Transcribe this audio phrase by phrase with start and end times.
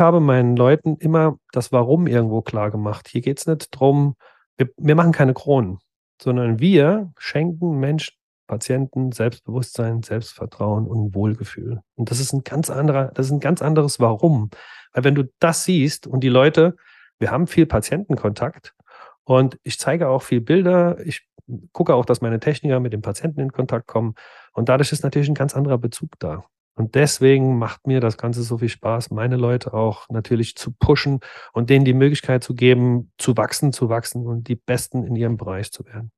[0.00, 3.08] habe meinen Leuten immer das Warum irgendwo klar gemacht.
[3.08, 4.16] Hier geht es nicht darum,
[4.56, 5.78] wir, wir machen keine Kronen,
[6.20, 8.14] sondern wir schenken Menschen,
[8.46, 11.80] Patienten Selbstbewusstsein, Selbstvertrauen und Wohlgefühl.
[11.96, 14.50] Und das ist ein ganz anderer, das ist ein ganz anderes Warum.
[14.92, 16.76] Weil wenn du das siehst und die Leute,
[17.18, 18.74] wir haben viel Patientenkontakt
[19.24, 21.26] und ich zeige auch viel Bilder, ich
[21.72, 24.14] gucke auch, dass meine Techniker mit den Patienten in Kontakt kommen
[24.52, 26.44] und dadurch ist natürlich ein ganz anderer Bezug da.
[26.78, 31.20] Und deswegen macht mir das Ganze so viel Spaß, meine Leute auch natürlich zu pushen
[31.54, 35.38] und denen die Möglichkeit zu geben, zu wachsen, zu wachsen und die Besten in ihrem
[35.38, 36.12] Bereich zu werden.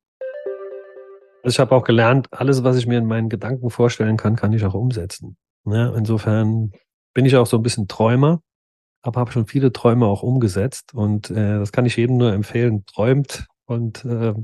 [1.45, 4.53] Also ich habe auch gelernt, alles, was ich mir in meinen Gedanken vorstellen kann, kann
[4.53, 5.37] ich auch umsetzen.
[5.65, 6.73] Ja, insofern
[7.15, 8.43] bin ich auch so ein bisschen Träumer,
[9.03, 12.85] aber habe schon viele Träume auch umgesetzt und äh, das kann ich jedem nur empfehlen.
[12.87, 14.35] Träumt und äh,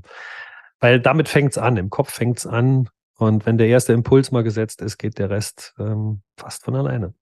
[0.79, 4.81] weil damit fängt's an, im Kopf fängt's an und wenn der erste Impuls mal gesetzt
[4.81, 7.15] ist, geht der Rest ähm, fast von alleine.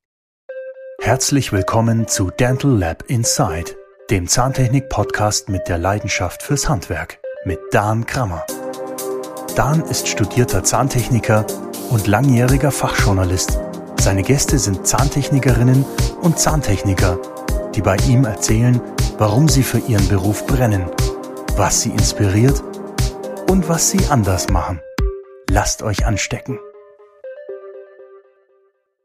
[1.00, 3.76] Herzlich willkommen zu Dental Lab Inside,
[4.10, 8.46] dem Zahntechnik-Podcast mit der Leidenschaft fürs Handwerk mit Dan Krammer.
[9.56, 11.44] Dan ist studierter Zahntechniker
[11.90, 13.58] und langjähriger Fachjournalist.
[14.00, 15.84] Seine Gäste sind Zahntechnikerinnen
[16.22, 17.18] und Zahntechniker,
[17.74, 18.80] die bei ihm erzählen,
[19.18, 20.90] warum sie für ihren Beruf brennen,
[21.56, 22.62] was sie inspiriert
[23.50, 24.80] und was sie anders machen.
[25.54, 26.58] Lasst euch anstecken.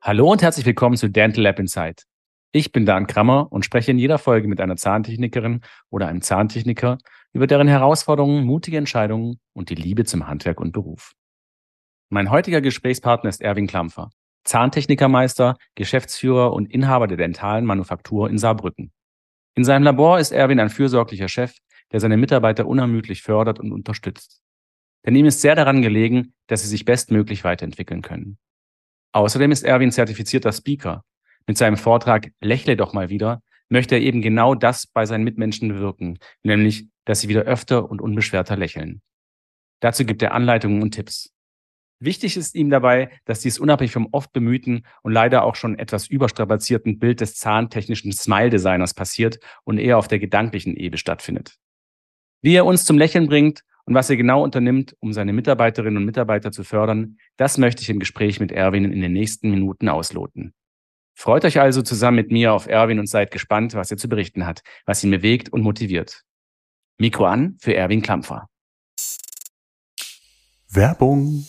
[0.02, 2.04] Hallo und herzlich willkommen zu Dental Lab Insight.
[2.54, 7.00] Ich bin Dan Krammer und spreche in jeder Folge mit einer Zahntechnikerin oder einem Zahntechniker
[7.34, 11.12] über deren Herausforderungen, mutige Entscheidungen und die Liebe zum Handwerk und Beruf.
[12.08, 14.10] Mein heutiger Gesprächspartner ist Erwin Klampfer,
[14.46, 18.94] Zahntechnikermeister, Geschäftsführer und Inhaber der dentalen Manufaktur in Saarbrücken.
[19.56, 21.58] In seinem Labor ist Erwin ein fürsorglicher Chef,
[21.92, 24.47] der seine Mitarbeiter unermüdlich fördert und unterstützt.
[25.06, 28.38] Denn ihm ist sehr daran gelegen, dass sie sich bestmöglich weiterentwickeln können.
[29.14, 31.04] Außerdem ist Erwin zertifizierter Speaker.
[31.46, 35.70] Mit seinem Vortrag Lächle doch mal wieder möchte er eben genau das bei seinen Mitmenschen
[35.70, 39.02] bewirken, nämlich, dass sie wieder öfter und unbeschwerter lächeln.
[39.82, 41.34] Dazu gibt er Anleitungen und Tipps.
[42.00, 46.08] Wichtig ist ihm dabei, dass dies unabhängig vom oft bemühten und leider auch schon etwas
[46.08, 51.56] überstrapazierten Bild des zahntechnischen Smile-Designers passiert und eher auf der gedanklichen Ebene stattfindet.
[52.42, 56.06] Wie er uns zum Lächeln bringt und was er genau unternimmt, um seine Mitarbeiterinnen und
[56.06, 60.54] Mitarbeiter zu fördern, das möchte ich im Gespräch mit Erwin in den nächsten Minuten ausloten.
[61.16, 64.46] Freut euch also zusammen mit mir auf Erwin und seid gespannt, was er zu berichten
[64.46, 66.24] hat, was ihn bewegt und motiviert.
[67.00, 68.50] Mikro an für Erwin Klampfer.
[70.70, 71.46] Werbung.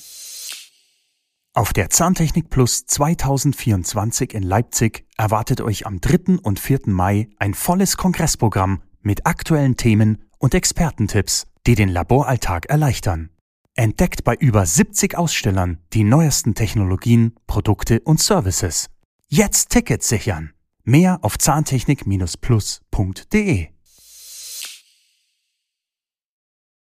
[1.55, 6.39] Auf der Zahntechnik Plus 2024 in Leipzig erwartet euch am 3.
[6.41, 6.83] und 4.
[6.87, 13.31] Mai ein volles Kongressprogramm mit aktuellen Themen und Expertentipps die den Laboralltag erleichtern.
[13.75, 18.89] Entdeckt bei über 70 Ausstellern die neuesten Technologien, Produkte und Services.
[19.29, 20.55] Jetzt Tickets sichern.
[20.85, 23.69] Mehr auf zahntechnik-plus.de.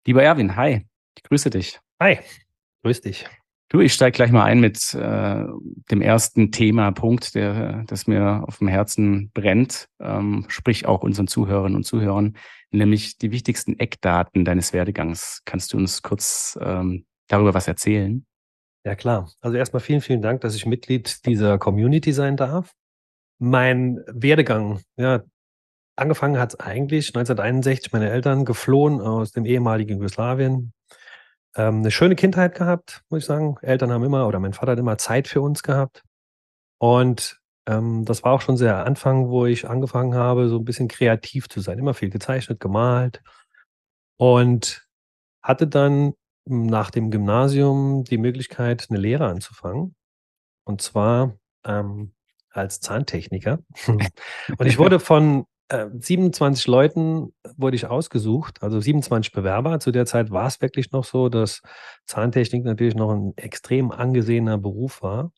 [0.07, 0.85] Lieber Erwin, hi,
[1.17, 1.79] ich grüße dich.
[2.01, 2.19] Hi,
[2.83, 3.27] grüß dich.
[3.75, 5.45] Du, ich steige gleich mal ein mit äh,
[5.91, 11.27] dem ersten Thema, Punkt, der, das mir auf dem Herzen brennt, ähm, sprich auch unseren
[11.27, 12.37] Zuhörerinnen und Zuhörern,
[12.71, 15.43] nämlich die wichtigsten Eckdaten deines Werdegangs.
[15.45, 18.25] Kannst du uns kurz ähm, darüber was erzählen?
[18.85, 19.29] Ja, klar.
[19.41, 22.71] Also erstmal vielen, vielen Dank, dass ich Mitglied dieser Community sein darf.
[23.41, 25.25] Mein Werdegang, ja,
[25.97, 30.73] angefangen hat es eigentlich 1961, meine Eltern geflohen aus dem ehemaligen Jugoslawien,
[31.57, 33.57] ähm, eine schöne Kindheit gehabt, muss ich sagen.
[33.63, 36.03] Eltern haben immer oder mein Vater hat immer Zeit für uns gehabt.
[36.79, 40.89] Und ähm, das war auch schon sehr Anfang, wo ich angefangen habe, so ein bisschen
[40.89, 41.79] kreativ zu sein.
[41.79, 43.23] Immer viel gezeichnet, gemalt.
[44.17, 44.87] Und
[45.43, 46.15] hatte dann
[46.47, 49.95] nach dem Gymnasium die Möglichkeit, eine Lehre anzufangen.
[50.65, 51.35] Und zwar
[51.65, 52.15] ähm,
[52.51, 53.61] als Zahntechniker.
[53.87, 59.81] und ich wurde von 27 äh, Leuten wurde ich ausgesucht, also 27 Bewerber.
[59.81, 61.63] Zu der Zeit war es wirklich noch so, dass
[62.07, 65.33] Zahntechnik natürlich noch ein extrem angesehener Beruf war.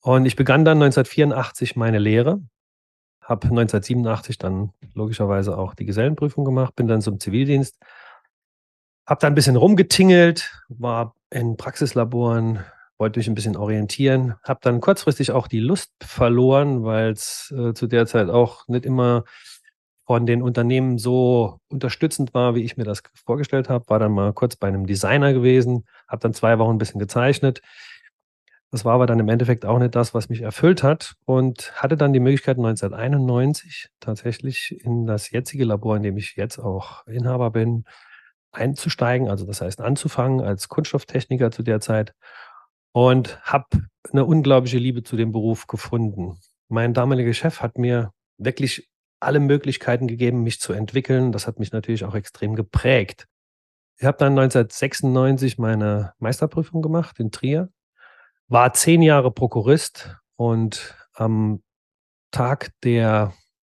[0.00, 2.40] Und ich begann dann 1984 meine Lehre,
[3.20, 7.76] habe 1987 dann logischerweise auch die Gesellenprüfung gemacht, bin dann zum Zivildienst,
[9.04, 12.64] habe dann ein bisschen rumgetingelt, war in Praxislaboren,
[12.98, 17.74] wollte mich ein bisschen orientieren, habe dann kurzfristig auch die Lust verloren, weil es äh,
[17.74, 19.24] zu der Zeit auch nicht immer
[20.06, 23.88] von den Unternehmen so unterstützend war, wie ich mir das vorgestellt habe.
[23.88, 27.60] War dann mal kurz bei einem Designer gewesen, habe dann zwei Wochen ein bisschen gezeichnet.
[28.70, 31.96] Das war aber dann im Endeffekt auch nicht das, was mich erfüllt hat und hatte
[31.96, 37.50] dann die Möglichkeit 1991 tatsächlich in das jetzige Labor, in dem ich jetzt auch Inhaber
[37.50, 37.84] bin,
[38.52, 42.14] einzusteigen, also das heißt anzufangen als Kunststofftechniker zu der Zeit
[42.92, 43.66] und habe
[44.10, 46.38] eine unglaubliche Liebe zu dem Beruf gefunden.
[46.68, 48.88] Mein damaliger Chef hat mir wirklich
[49.20, 51.32] alle Möglichkeiten gegeben, mich zu entwickeln.
[51.32, 53.26] Das hat mich natürlich auch extrem geprägt.
[53.98, 57.70] Ich habe dann 1996 meine Meisterprüfung gemacht in Trier,
[58.48, 61.62] war zehn Jahre Prokurist und am
[62.30, 63.32] Tag der,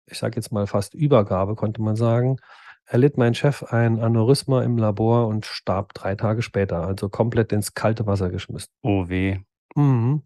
[0.07, 2.39] ich sage jetzt mal fast Übergabe, konnte man sagen,
[2.85, 7.75] erlitt mein Chef ein Aneurysma im Labor und starb drei Tage später, also komplett ins
[7.75, 8.73] kalte Wasser geschmissen.
[8.83, 9.39] Oh weh.
[9.77, 10.23] Mhm.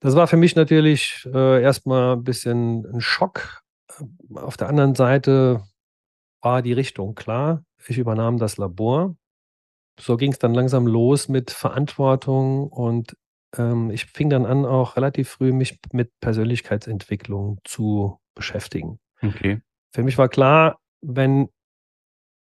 [0.00, 3.62] Das war für mich natürlich äh, erstmal ein bisschen ein Schock.
[4.34, 5.62] Auf der anderen Seite
[6.42, 7.64] war die Richtung klar.
[7.88, 9.16] Ich übernahm das Labor
[10.00, 13.16] so ging es dann langsam los mit Verantwortung und
[13.56, 18.98] ähm, ich fing dann an, auch relativ früh mich mit Persönlichkeitsentwicklung zu beschäftigen.
[19.22, 19.60] Okay.
[19.92, 21.48] Für mich war klar, wenn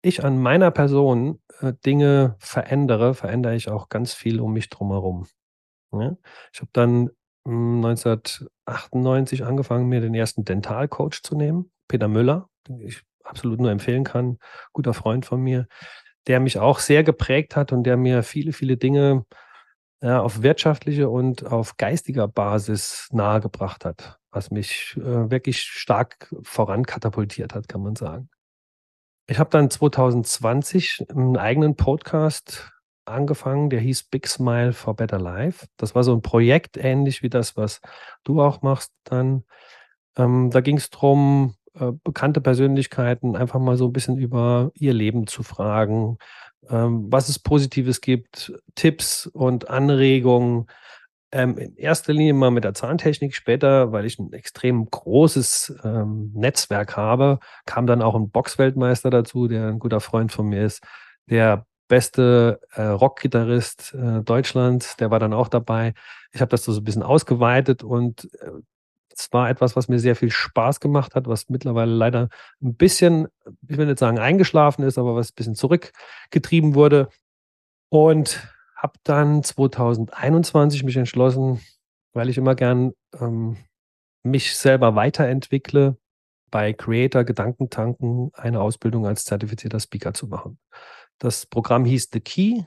[0.01, 5.27] ich an meiner Person äh, Dinge verändere, verändere ich auch ganz viel um mich drumherum.
[5.93, 6.17] Ja?
[6.53, 7.09] Ich habe dann
[7.45, 14.03] 1998 angefangen, mir den ersten Dentalcoach zu nehmen, Peter Müller, den ich absolut nur empfehlen
[14.03, 14.37] kann,
[14.73, 15.67] guter Freund von mir
[16.27, 19.25] der mich auch sehr geprägt hat und der mir viele, viele Dinge
[20.01, 27.53] ja, auf wirtschaftliche und auf geistiger Basis nahegebracht hat, was mich äh, wirklich stark vorankatapultiert
[27.53, 28.29] hat, kann man sagen.
[29.27, 32.71] Ich habe dann 2020 einen eigenen Podcast
[33.05, 35.67] angefangen, der hieß Big Smile for Better Life.
[35.77, 37.81] Das war so ein Projekt ähnlich wie das, was
[38.23, 39.43] du auch machst dann.
[40.17, 44.93] Ähm, da ging es darum, äh, bekannte Persönlichkeiten einfach mal so ein bisschen über ihr
[44.93, 46.17] Leben zu fragen,
[46.69, 50.67] ähm, was es Positives gibt, Tipps und Anregungen.
[51.31, 56.31] Ähm, in erster Linie mal mit der Zahntechnik, später, weil ich ein extrem großes ähm,
[56.33, 60.83] Netzwerk habe, kam dann auch ein Boxweltmeister dazu, der ein guter Freund von mir ist,
[61.29, 65.93] der beste äh, Rockgitarrist äh, Deutschlands, der war dann auch dabei.
[66.31, 68.51] Ich habe das so ein bisschen ausgeweitet und äh,
[69.17, 72.29] es war etwas, was mir sehr viel Spaß gemacht hat, was mittlerweile leider
[72.61, 73.27] ein bisschen,
[73.67, 77.07] ich will nicht sagen eingeschlafen ist, aber was ein bisschen zurückgetrieben wurde.
[77.89, 78.45] Und
[78.75, 81.61] habe dann 2021 mich entschlossen,
[82.13, 83.57] weil ich immer gern ähm,
[84.23, 85.97] mich selber weiterentwickle,
[86.51, 90.57] bei Creator Gedankentanken eine Ausbildung als zertifizierter Speaker zu machen.
[91.19, 92.63] Das Programm hieß The Key.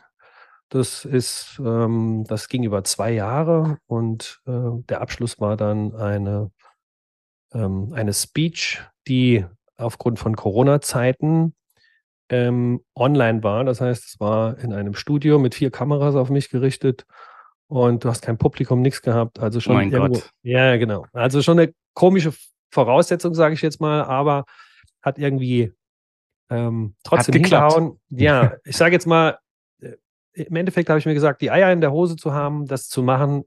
[0.69, 6.50] Das ist, ähm, das ging über zwei Jahre und äh, der Abschluss war dann eine,
[7.55, 9.47] ähm, eine Speech, die
[9.79, 11.55] aufgrund von Corona-Zeiten
[12.29, 13.65] ähm, online war.
[13.65, 17.06] Das heißt, es war in einem Studio mit vier Kameras auf mich gerichtet
[17.69, 19.39] und du hast kein Publikum, nichts gehabt.
[19.39, 20.31] Also schon oh mein irgendwo, Gott.
[20.43, 21.06] Ja, genau.
[21.12, 22.33] Also schon eine komische
[22.71, 24.44] Voraussetzung, sage ich jetzt mal, aber
[25.03, 25.73] hat irgendwie
[26.50, 28.00] ähm, trotzdem hingehauen.
[28.09, 29.39] Ja, ich sage jetzt mal,
[30.33, 33.03] im Endeffekt habe ich mir gesagt, die Eier in der Hose zu haben, das zu
[33.03, 33.45] machen,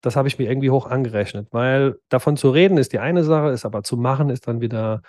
[0.00, 3.50] das habe ich mir irgendwie hoch angerechnet, weil davon zu reden ist die eine Sache,
[3.50, 5.02] ist aber zu machen ist dann wieder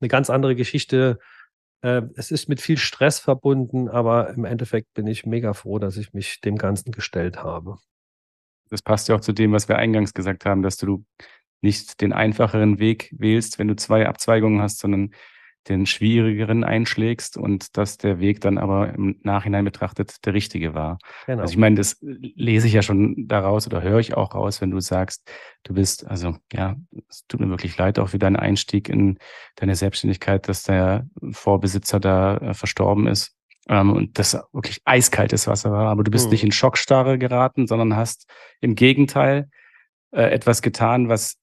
[0.00, 1.18] eine ganz andere Geschichte.
[1.82, 5.96] Äh, es ist mit viel Stress verbunden, aber im Endeffekt bin ich mega froh, dass
[5.96, 7.76] ich mich dem Ganzen gestellt habe.
[8.70, 11.04] Das passt ja auch zu dem, was wir eingangs gesagt haben, dass du
[11.60, 15.10] nicht den einfacheren Weg wählst, wenn du zwei Abzweigungen hast, sondern
[15.68, 20.98] den schwierigeren einschlägst und dass der Weg dann aber im Nachhinein betrachtet der richtige war.
[21.26, 21.42] Genau.
[21.42, 24.70] Also ich meine, das lese ich ja schon daraus oder höre ich auch raus, wenn
[24.70, 25.30] du sagst,
[25.64, 26.76] du bist, also ja,
[27.08, 29.18] es tut mir wirklich leid auch für deinen Einstieg in
[29.56, 33.36] deine Selbstständigkeit, dass der Vorbesitzer da äh, verstorben ist
[33.68, 36.30] ähm, und das wirklich eiskaltes Wasser war, aber du bist hm.
[36.30, 38.26] nicht in Schockstarre geraten, sondern hast
[38.60, 39.50] im Gegenteil
[40.12, 41.36] äh, etwas getan, was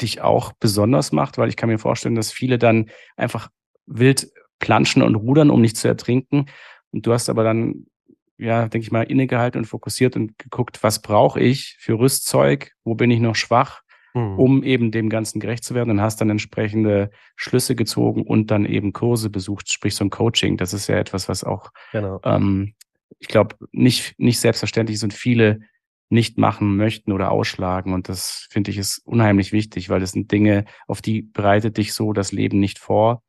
[0.00, 3.50] dich auch besonders macht, weil ich kann mir vorstellen, dass viele dann einfach
[3.86, 6.46] wild planschen und rudern, um nicht zu ertrinken.
[6.90, 7.86] Und du hast aber dann,
[8.38, 12.94] ja, denke ich mal, innegehalten und fokussiert und geguckt, was brauche ich für Rüstzeug, wo
[12.94, 13.82] bin ich noch schwach,
[14.14, 14.38] mhm.
[14.38, 18.64] um eben dem Ganzen gerecht zu werden und hast dann entsprechende Schlüsse gezogen und dann
[18.64, 20.56] eben Kurse besucht, sprich so ein Coaching.
[20.56, 22.20] Das ist ja etwas, was auch, genau.
[22.24, 22.74] ähm,
[23.18, 25.60] ich glaube, nicht, nicht selbstverständlich ist und viele
[26.10, 27.92] nicht machen möchten oder ausschlagen.
[27.92, 31.92] Und das finde ich ist unheimlich wichtig, weil das sind Dinge, auf die bereitet dich
[31.94, 33.22] so das Leben nicht vor.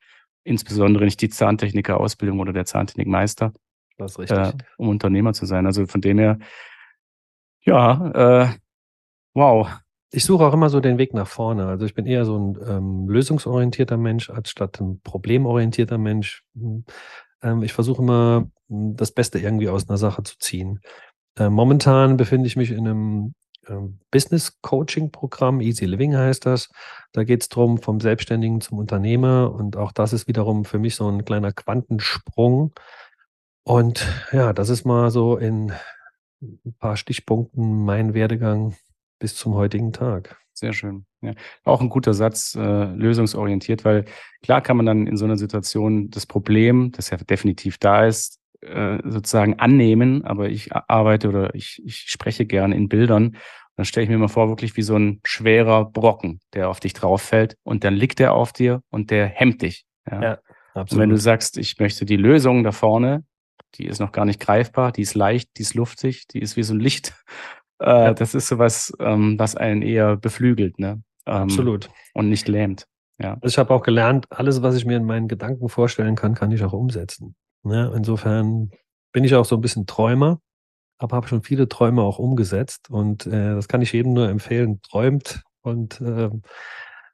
[0.44, 3.54] Insbesondere nicht die Zahntechniker-Ausbildung oder der Zahntechnikmeister.
[3.98, 4.38] Das ist richtig.
[4.38, 5.66] Äh, um Unternehmer zu sein.
[5.66, 6.40] Also von dem her,
[7.62, 8.50] ja, äh,
[9.34, 9.70] wow.
[10.12, 11.68] Ich suche auch immer so den Weg nach vorne.
[11.68, 16.44] Also ich bin eher so ein ähm, lösungsorientierter Mensch als statt ein problemorientierter Mensch.
[16.56, 16.86] Hm.
[17.44, 20.80] Ähm, ich versuche immer hm, das Beste irgendwie aus einer Sache zu ziehen.
[21.38, 23.34] Äh, momentan befinde ich mich in einem
[23.68, 26.70] ähm, Business Coaching Programm, Easy Living heißt das.
[27.12, 29.54] Da geht es darum, vom Selbstständigen zum Unternehmer.
[29.54, 32.74] Und auch das ist wiederum für mich so ein kleiner Quantensprung.
[33.64, 35.72] Und ja, das ist mal so in
[36.42, 38.76] ein paar Stichpunkten mein Werdegang
[39.20, 40.38] bis zum heutigen Tag.
[40.54, 41.06] Sehr schön.
[41.22, 41.34] Ja.
[41.64, 44.06] Auch ein guter Satz, äh, lösungsorientiert, weil
[44.42, 48.39] klar kann man dann in so einer Situation das Problem, das ja definitiv da ist,
[48.62, 53.38] äh, sozusagen annehmen, aber ich arbeite oder ich, ich spreche gerne in Bildern.
[53.76, 56.94] Dann stelle ich mir mal vor, wirklich wie so ein schwerer Brocken, der auf dich
[56.94, 59.86] drauf fällt und dann liegt er auf dir und der hemmt dich.
[60.10, 60.40] Ja, ja
[60.74, 60.92] absolut.
[60.92, 63.24] Und wenn du sagst, ich möchte die Lösung da vorne,
[63.76, 66.64] die ist noch gar nicht greifbar, die ist leicht, die ist luftig, die ist wie
[66.64, 67.14] so ein Licht.
[67.82, 68.14] Äh, ja.
[68.14, 71.02] Das ist sowas, ähm, was einen eher beflügelt, ne?
[71.26, 71.90] Ähm, Absolut.
[72.14, 72.88] Und nicht lähmt.
[73.20, 73.36] Ja.
[73.36, 76.52] Also ich habe auch gelernt, alles, was ich mir in meinen Gedanken vorstellen kann, kann
[76.52, 77.36] ich auch umsetzen.
[77.64, 77.92] Ne?
[77.96, 78.72] insofern
[79.12, 80.40] bin ich auch so ein bisschen Träumer,
[80.98, 84.82] aber habe schon viele Träume auch umgesetzt und äh, das kann ich jedem nur empfehlen.
[84.82, 86.30] Träumt und äh,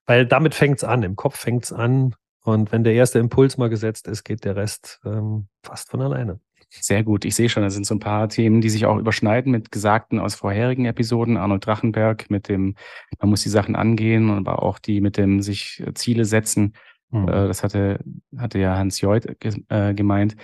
[0.06, 3.58] weil damit fängt es an, im Kopf fängt es an und wenn der erste Impuls
[3.58, 6.40] mal gesetzt ist, geht der Rest ähm, fast von alleine.
[6.70, 7.26] Sehr gut.
[7.26, 10.20] Ich sehe schon, da sind so ein paar Themen, die sich auch überschneiden mit Gesagten
[10.20, 11.38] aus vorherigen Episoden.
[11.38, 12.76] Arnold Drachenberg mit dem,
[13.20, 16.74] man muss die Sachen angehen, aber auch die mit dem sich Ziele setzen.
[17.22, 17.28] Mhm.
[17.28, 18.00] Äh, das hatte,
[18.38, 19.26] hatte ja Hans Joit
[19.70, 20.36] äh, gemeint.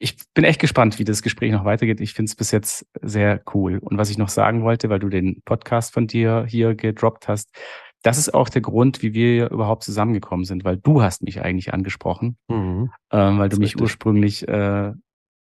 [0.00, 2.00] Ich bin echt gespannt, wie das Gespräch noch weitergeht.
[2.00, 3.78] Ich finde es bis jetzt sehr cool.
[3.78, 7.50] Und was ich noch sagen wollte, weil du den Podcast von dir hier gedroppt hast,
[8.02, 11.74] das ist auch der Grund, wie wir überhaupt zusammengekommen sind, weil du hast mich eigentlich
[11.74, 12.92] angesprochen, mhm.
[13.10, 13.82] ähm, weil du mich richtig.
[13.82, 14.92] ursprünglich, äh,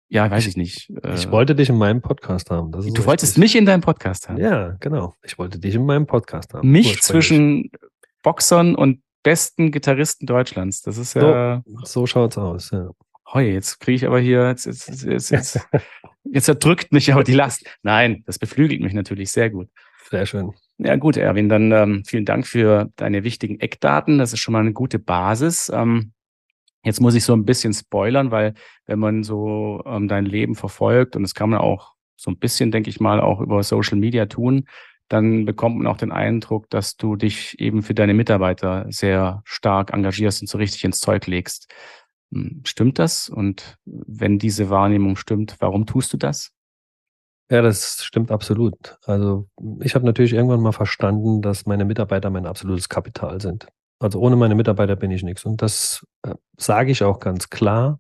[0.10, 0.92] ja, weiß ich nicht.
[1.04, 2.72] Äh, ich wollte dich in meinem Podcast haben.
[2.72, 3.06] du richtig.
[3.06, 4.40] wolltest mich in deinem Podcast haben?
[4.40, 5.14] Ja, genau.
[5.24, 6.72] Ich wollte dich in meinem Podcast haben.
[6.72, 7.70] Mich zwischen
[8.24, 10.82] Boxern und besten Gitarristen Deutschlands.
[10.84, 11.62] Das ist ja.
[11.66, 12.92] So, so schaut's aus, ja.
[13.34, 15.60] Hoi, jetzt kriege ich aber hier, jetzt, jetzt, jetzt, jetzt,
[16.24, 17.66] jetzt erdrückt mich aber die Last.
[17.84, 19.68] Nein, das beflügelt mich natürlich sehr gut.
[20.10, 20.54] Sehr schön.
[20.78, 24.18] Ja, gut, Erwin, dann ähm, vielen Dank für deine wichtigen Eckdaten.
[24.18, 25.70] Das ist schon mal eine gute Basis.
[25.76, 26.14] Ähm,
[26.86, 28.54] jetzt muss ich so ein bisschen spoilern, weil
[28.86, 32.72] wenn man so ähm, dein Leben verfolgt, und das kann man auch so ein bisschen,
[32.72, 34.70] denke ich mal, auch über Social Media tun,
[35.10, 39.94] dann bekommt man auch den Eindruck, dass du dich eben für deine Mitarbeiter sehr stark
[39.94, 41.72] engagierst und so richtig ins Zeug legst.
[42.34, 43.30] Hm, stimmt das?
[43.30, 46.52] Und wenn diese Wahrnehmung stimmt, warum tust du das?
[47.50, 48.98] Ja, das stimmt absolut.
[49.06, 49.48] Also
[49.80, 53.68] ich habe natürlich irgendwann mal verstanden, dass meine Mitarbeiter mein absolutes Kapital sind.
[54.00, 55.46] Also ohne meine Mitarbeiter bin ich nichts.
[55.46, 58.00] Und das äh, sage ich auch ganz klar.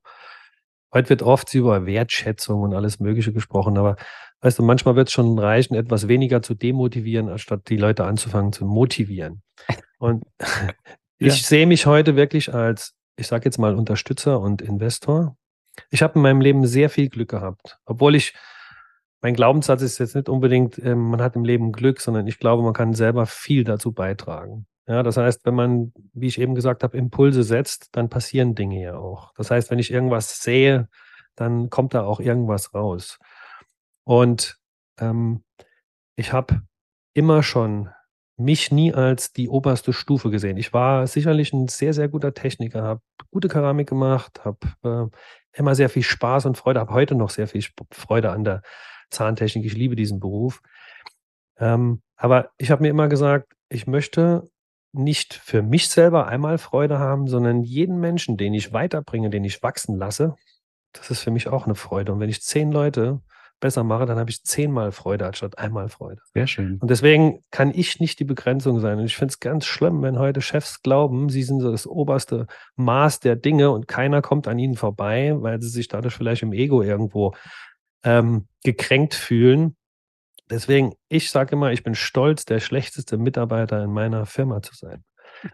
[0.94, 3.98] Heute wird oft über Wertschätzung und alles Mögliche gesprochen, aber
[4.42, 8.54] weißt du, manchmal wird es schon reichen, etwas weniger zu demotivieren, anstatt die Leute anzufangen
[8.54, 9.42] zu motivieren.
[10.00, 10.24] Und
[11.18, 11.48] ich ja.
[11.48, 15.36] sehe mich heute wirklich als, ich sage jetzt mal, Unterstützer und Investor.
[15.90, 18.34] Ich habe in meinem Leben sehr viel Glück gehabt, obwohl ich
[19.22, 22.64] mein Glaubenssatz ist jetzt nicht unbedingt, äh, man hat im Leben Glück, sondern ich glaube,
[22.64, 24.68] man kann selber viel dazu beitragen.
[24.88, 28.82] Ja, das heißt, wenn man, wie ich eben gesagt habe, Impulse setzt, dann passieren Dinge
[28.82, 29.34] ja auch.
[29.36, 30.88] Das heißt, wenn ich irgendwas sehe,
[31.36, 33.20] dann kommt da auch irgendwas raus.
[34.06, 34.58] Und
[35.00, 35.44] ähm,
[36.16, 36.62] ich habe
[37.14, 37.90] immer schon
[38.38, 40.58] mich nie als die oberste Stufe gesehen.
[40.58, 43.02] Ich war sicherlich ein sehr, sehr guter Techniker, habe
[43.32, 47.48] gute Keramik gemacht, habe äh, immer sehr viel Spaß und Freude, habe heute noch sehr
[47.48, 48.62] viel Freude an der
[49.10, 49.66] Zahntechnik.
[49.66, 50.62] Ich liebe diesen Beruf.
[51.58, 54.48] Ähm, aber ich habe mir immer gesagt, ich möchte
[54.94, 59.62] nicht für mich selber einmal Freude haben, sondern jeden Menschen, den ich weiterbringe, den ich
[59.62, 60.36] wachsen lasse,
[60.94, 62.14] das ist für mich auch eine Freude.
[62.14, 63.22] Und wenn ich zehn Leute
[63.60, 66.22] besser mache, dann habe ich zehnmal Freude anstatt einmal Freude.
[66.34, 66.78] Sehr schön.
[66.80, 69.00] Und deswegen kann ich nicht die Begrenzung sein.
[69.00, 72.48] Und ich finde es ganz schlimm, wenn heute Chefs glauben, sie sind so das oberste
[72.76, 76.54] Maß der Dinge und keiner kommt an ihnen vorbei, weil sie sich dadurch vielleicht im
[76.54, 77.34] Ego irgendwo
[78.04, 79.76] ähm, gekränkt fühlen.
[80.50, 85.04] Deswegen, ich sage immer, ich bin stolz, der schlechteste Mitarbeiter in meiner Firma zu sein.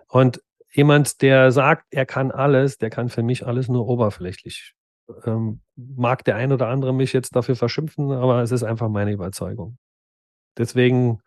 [0.07, 4.73] Und jemand, der sagt, er kann alles, der kann für mich alles nur oberflächlich.
[5.25, 9.11] Ähm, mag der ein oder andere mich jetzt dafür verschimpfen, aber es ist einfach meine
[9.11, 9.77] Überzeugung.
[10.57, 11.19] Deswegen,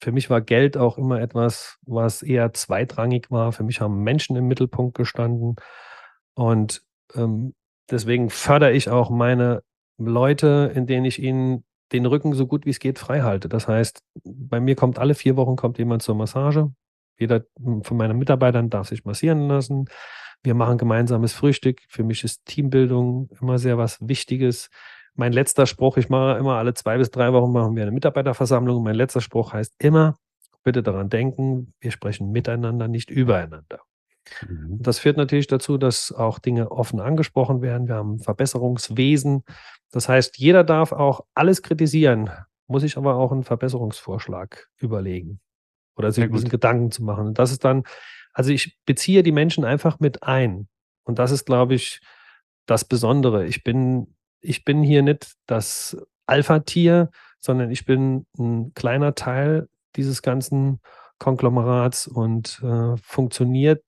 [0.00, 3.52] für mich war Geld auch immer etwas, was eher zweitrangig war.
[3.52, 5.56] Für mich haben Menschen im Mittelpunkt gestanden.
[6.34, 6.82] Und
[7.14, 7.54] ähm,
[7.90, 9.62] deswegen fördere ich auch meine
[9.98, 13.48] Leute, in denen ich ihnen den Rücken so gut wie es geht frei halte.
[13.48, 16.70] Das heißt, bei mir kommt alle vier Wochen kommt jemand zur Massage.
[17.18, 17.44] Jeder
[17.82, 19.86] von meinen Mitarbeitern darf sich massieren lassen.
[20.42, 21.80] Wir machen gemeinsames Frühstück.
[21.88, 24.70] Für mich ist Teambildung immer sehr was Wichtiges.
[25.14, 28.84] Mein letzter Spruch, ich mache immer alle zwei bis drei Wochen machen wir eine Mitarbeiterversammlung.
[28.84, 30.16] Mein letzter Spruch heißt immer,
[30.62, 33.80] bitte daran denken, wir sprechen miteinander, nicht übereinander.
[34.46, 34.78] Mhm.
[34.80, 37.88] Das führt natürlich dazu, dass auch Dinge offen angesprochen werden.
[37.88, 39.44] Wir haben Verbesserungswesen.
[39.90, 42.30] Das heißt, jeder darf auch alles kritisieren,
[42.66, 45.40] muss ich aber auch einen Verbesserungsvorschlag überlegen
[45.96, 47.28] oder sich ein bisschen Gedanken zu machen.
[47.28, 47.82] Und das ist dann,
[48.32, 50.68] also ich beziehe die Menschen einfach mit ein.
[51.04, 52.00] Und das ist, glaube ich,
[52.66, 53.46] das Besondere.
[53.46, 60.22] Ich bin, ich bin hier nicht das Alpha-Tier, sondern ich bin ein kleiner Teil dieses
[60.22, 60.80] ganzen
[61.18, 63.82] Konglomerats und äh, funktioniert,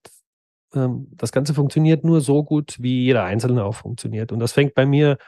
[0.74, 4.32] ähm, das Ganze funktioniert nur so gut, wie jeder Einzelne auch funktioniert.
[4.32, 5.18] Und das fängt bei mir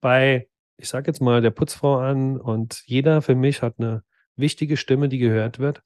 [0.00, 4.02] bei, ich sage jetzt mal, der Putzfrau an und jeder für mich hat eine
[4.36, 5.82] wichtige Stimme, die gehört wird.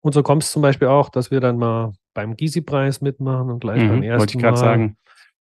[0.00, 3.60] Und so kommt es zum Beispiel auch, dass wir dann mal beim Gysi-Preis mitmachen und
[3.60, 4.96] gleich mhm, beim ersten Mal sagen.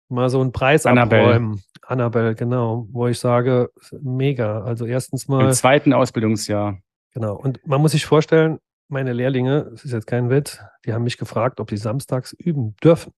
[0.09, 1.23] mal so einen Preis Annabelle.
[1.23, 1.61] abräumen.
[1.83, 3.69] Annabelle, genau, wo ich sage,
[4.01, 4.63] mega.
[4.63, 5.45] Also erstens mal.
[5.45, 6.79] Im zweiten Ausbildungsjahr.
[7.13, 7.35] Genau.
[7.35, 11.17] Und man muss sich vorstellen, meine Lehrlinge, das ist jetzt kein Witz, die haben mich
[11.17, 13.13] gefragt, ob sie samstags üben dürfen.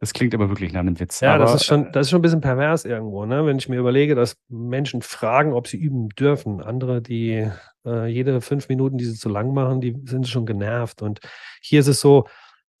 [0.00, 1.20] Das klingt aber wirklich nach einem Witz.
[1.20, 3.44] Ja, aber, das ist schon, das ist schon ein bisschen pervers irgendwo, ne?
[3.44, 6.62] Wenn ich mir überlege, dass Menschen fragen, ob sie üben dürfen.
[6.62, 7.50] Andere, die
[7.84, 11.02] äh, jede fünf Minuten, die sie zu lang machen, die sind schon genervt.
[11.02, 11.20] Und
[11.60, 12.24] hier ist es so,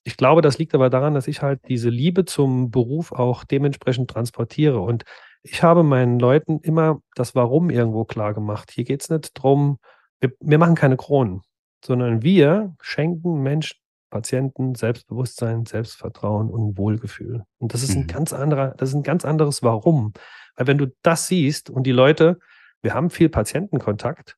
[0.02, 4.10] ich glaube, das liegt aber daran, dass ich halt diese Liebe zum Beruf auch dementsprechend
[4.10, 4.80] transportiere.
[4.80, 5.04] Und
[5.42, 8.70] ich habe meinen Leuten immer das Warum irgendwo klar gemacht.
[8.72, 9.78] Hier geht es nicht darum,
[10.20, 11.42] wir, wir machen keine Kronen,
[11.84, 17.44] sondern wir schenken Menschen Patienten Selbstbewusstsein, Selbstvertrauen und Wohlgefühl.
[17.58, 18.08] Und das ist ein mhm.
[18.08, 20.12] ganz anderer, das ist ein ganz anderes Warum.
[20.56, 22.38] Weil wenn du das siehst und die Leute,
[22.82, 24.36] wir haben viel Patientenkontakt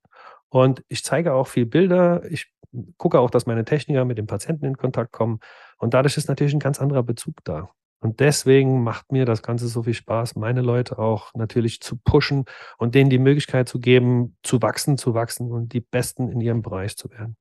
[0.51, 2.53] und ich zeige auch viel Bilder, ich
[2.99, 5.41] gucke auch, dass meine Techniker mit dem Patienten in Kontakt kommen
[5.79, 7.71] und dadurch ist natürlich ein ganz anderer Bezug da.
[8.03, 12.45] Und deswegen macht mir das Ganze so viel Spaß, meine Leute auch natürlich zu pushen
[12.77, 16.63] und denen die Möglichkeit zu geben, zu wachsen, zu wachsen und die Besten in ihrem
[16.63, 17.37] Bereich zu werden.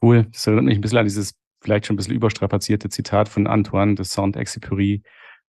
[0.00, 0.26] Cool.
[0.32, 3.96] Das erinnert mich ein bisschen an dieses vielleicht schon ein bisschen überstrapazierte Zitat von Antoine
[3.96, 5.02] de Saint-Exupéry.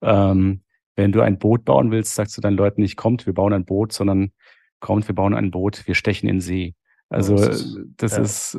[0.01, 0.63] Ähm,
[0.97, 3.65] wenn du ein Boot bauen willst, sagst du deinen Leuten nicht, kommt, wir bauen ein
[3.65, 4.33] Boot, sondern
[4.81, 6.75] kommt, wir bauen ein Boot, wir stechen in See.
[7.09, 8.23] Also das ist, das ja.
[8.23, 8.59] ist äh,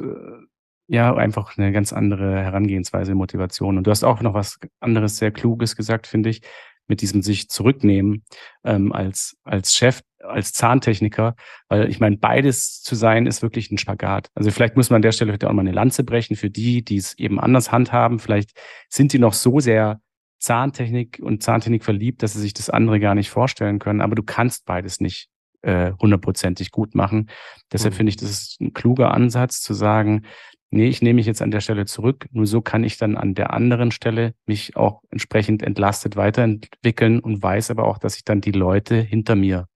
[0.89, 3.77] ja einfach eine ganz andere Herangehensweise, Motivation.
[3.77, 6.41] Und du hast auch noch was anderes sehr Kluges gesagt, finde ich,
[6.87, 8.23] mit diesem sich zurücknehmen
[8.63, 11.35] ähm, als, als Chef, als Zahntechniker,
[11.69, 14.29] weil ich meine, beides zu sein ist wirklich ein Spagat.
[14.33, 16.83] Also vielleicht muss man an der Stelle heute auch mal eine Lanze brechen für die,
[16.83, 18.17] die es eben anders handhaben.
[18.17, 20.01] Vielleicht sind die noch so sehr
[20.39, 24.01] Zahntechnik und Zahntechnik verliebt, dass sie sich das andere gar nicht vorstellen können.
[24.01, 25.29] Aber du kannst beides nicht
[25.61, 27.29] äh, hundertprozentig gut machen.
[27.71, 27.97] Deshalb mhm.
[27.97, 30.23] finde ich, das ist ein kluger Ansatz zu sagen,
[30.71, 32.27] nee, ich nehme mich jetzt an der Stelle zurück.
[32.31, 37.41] Nur so kann ich dann an der anderen Stelle mich auch entsprechend entlastet weiterentwickeln und
[37.41, 39.67] weiß aber auch, dass ich dann die Leute hinter mir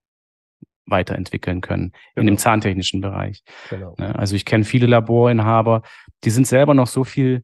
[0.85, 2.01] weiterentwickeln können genau.
[2.15, 2.41] in dem genau.
[2.41, 3.43] zahntechnischen Bereich.
[3.69, 3.95] Genau.
[3.97, 5.81] Ne, also ich kenne viele Laborinhaber,
[6.23, 7.43] die sind selber noch so viel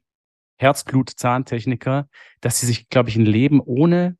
[0.57, 2.09] Herzblut-Zahntechniker,
[2.41, 4.17] dass sie sich, glaube ich, ein Leben ohne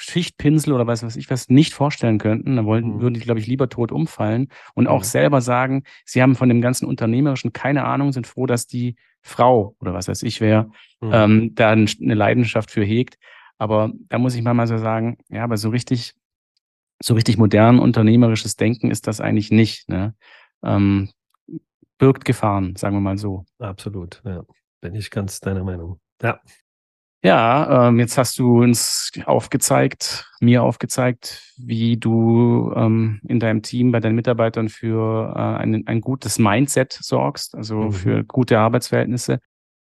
[0.00, 2.56] Schichtpinsel oder weiß was ich was nicht vorstellen könnten.
[2.56, 3.00] Da wollen, mhm.
[3.00, 5.04] würden die, glaube ich, lieber tot umfallen und auch mhm.
[5.04, 9.76] selber sagen, sie haben von dem ganzen Unternehmerischen keine Ahnung, sind froh, dass die Frau
[9.80, 11.10] oder was weiß ich wer mhm.
[11.12, 13.18] ähm, da eine Leidenschaft für hegt.
[13.58, 16.14] Aber da muss ich mal so sagen, ja, aber so richtig,
[17.02, 19.88] so richtig modern unternehmerisches Denken ist das eigentlich nicht.
[19.90, 20.14] Ne?
[20.64, 21.10] Ähm,
[21.98, 23.44] birgt Gefahren, sagen wir mal so.
[23.58, 24.42] Absolut, ja.
[24.80, 26.00] Bin ich ganz deiner Meinung.
[26.22, 26.40] Ja.
[27.22, 33.92] Ja, ähm, jetzt hast du uns aufgezeigt, mir aufgezeigt, wie du ähm, in deinem Team
[33.92, 37.92] bei deinen Mitarbeitern für äh, ein, ein gutes Mindset sorgst, also mhm.
[37.92, 39.40] für gute Arbeitsverhältnisse.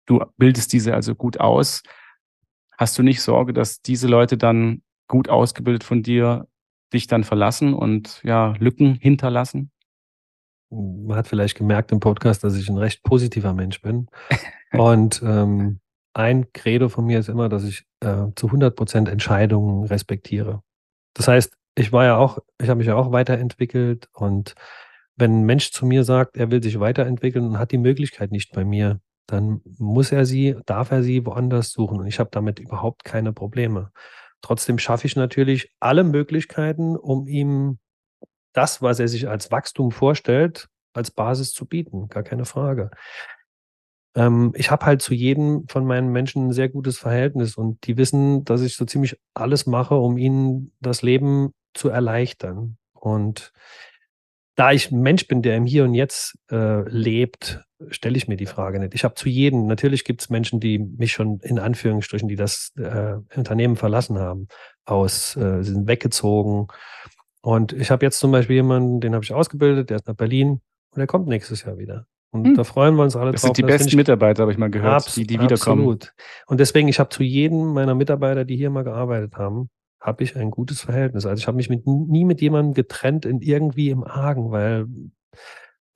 [0.06, 1.82] Du bildest diese also gut aus.
[2.78, 6.46] Hast du nicht Sorge, dass diese Leute dann gut ausgebildet von dir
[6.92, 9.72] dich dann verlassen und ja, Lücken hinterlassen?
[10.70, 14.06] Man hat vielleicht gemerkt im Podcast, dass ich ein recht positiver Mensch bin.
[14.72, 15.80] und ähm,
[16.16, 20.62] ein Credo von mir ist immer, dass ich äh, zu 100 Prozent Entscheidungen respektiere.
[21.12, 24.54] Das heißt, ich war ja auch, ich habe mich ja auch weiterentwickelt und
[25.16, 28.52] wenn ein Mensch zu mir sagt, er will sich weiterentwickeln und hat die Möglichkeit nicht
[28.52, 32.60] bei mir, dann muss er sie, darf er sie woanders suchen und ich habe damit
[32.60, 33.90] überhaupt keine Probleme.
[34.40, 37.78] Trotzdem schaffe ich natürlich alle Möglichkeiten, um ihm
[38.54, 42.08] das, was er sich als Wachstum vorstellt, als Basis zu bieten.
[42.08, 42.90] Gar keine Frage
[44.16, 47.96] ähm, ich habe halt zu jedem von meinen Menschen ein sehr gutes Verhältnis und die
[47.96, 52.78] wissen, dass ich so ziemlich alles mache, um ihnen das Leben zu erleichtern.
[52.94, 53.52] Und
[54.56, 58.38] da ich ein Mensch bin, der im Hier und Jetzt äh, lebt, stelle ich mir
[58.38, 58.94] die Frage nicht.
[58.94, 62.72] Ich habe zu jedem, natürlich gibt es Menschen, die mich schon in Anführungsstrichen, die das
[62.78, 64.48] äh, Unternehmen verlassen haben,
[64.86, 66.68] aus, äh, sind weggezogen.
[67.42, 70.62] Und ich habe jetzt zum Beispiel jemanden, den habe ich ausgebildet, der ist nach Berlin
[70.90, 72.06] und der kommt nächstes Jahr wieder.
[72.38, 72.54] Und hm.
[72.54, 73.50] da freuen wir uns alle das drauf.
[73.50, 75.82] Das sind die besten ich, Mitarbeiter, habe ich mal gehört, abs, die, die wiederkommen.
[75.82, 76.12] Absolut.
[76.46, 79.70] Und deswegen, ich habe zu jedem meiner Mitarbeiter, die hier mal gearbeitet haben,
[80.00, 81.26] habe ich ein gutes Verhältnis.
[81.26, 84.86] Also ich habe mich mit, nie mit jemandem getrennt in irgendwie im Argen, weil,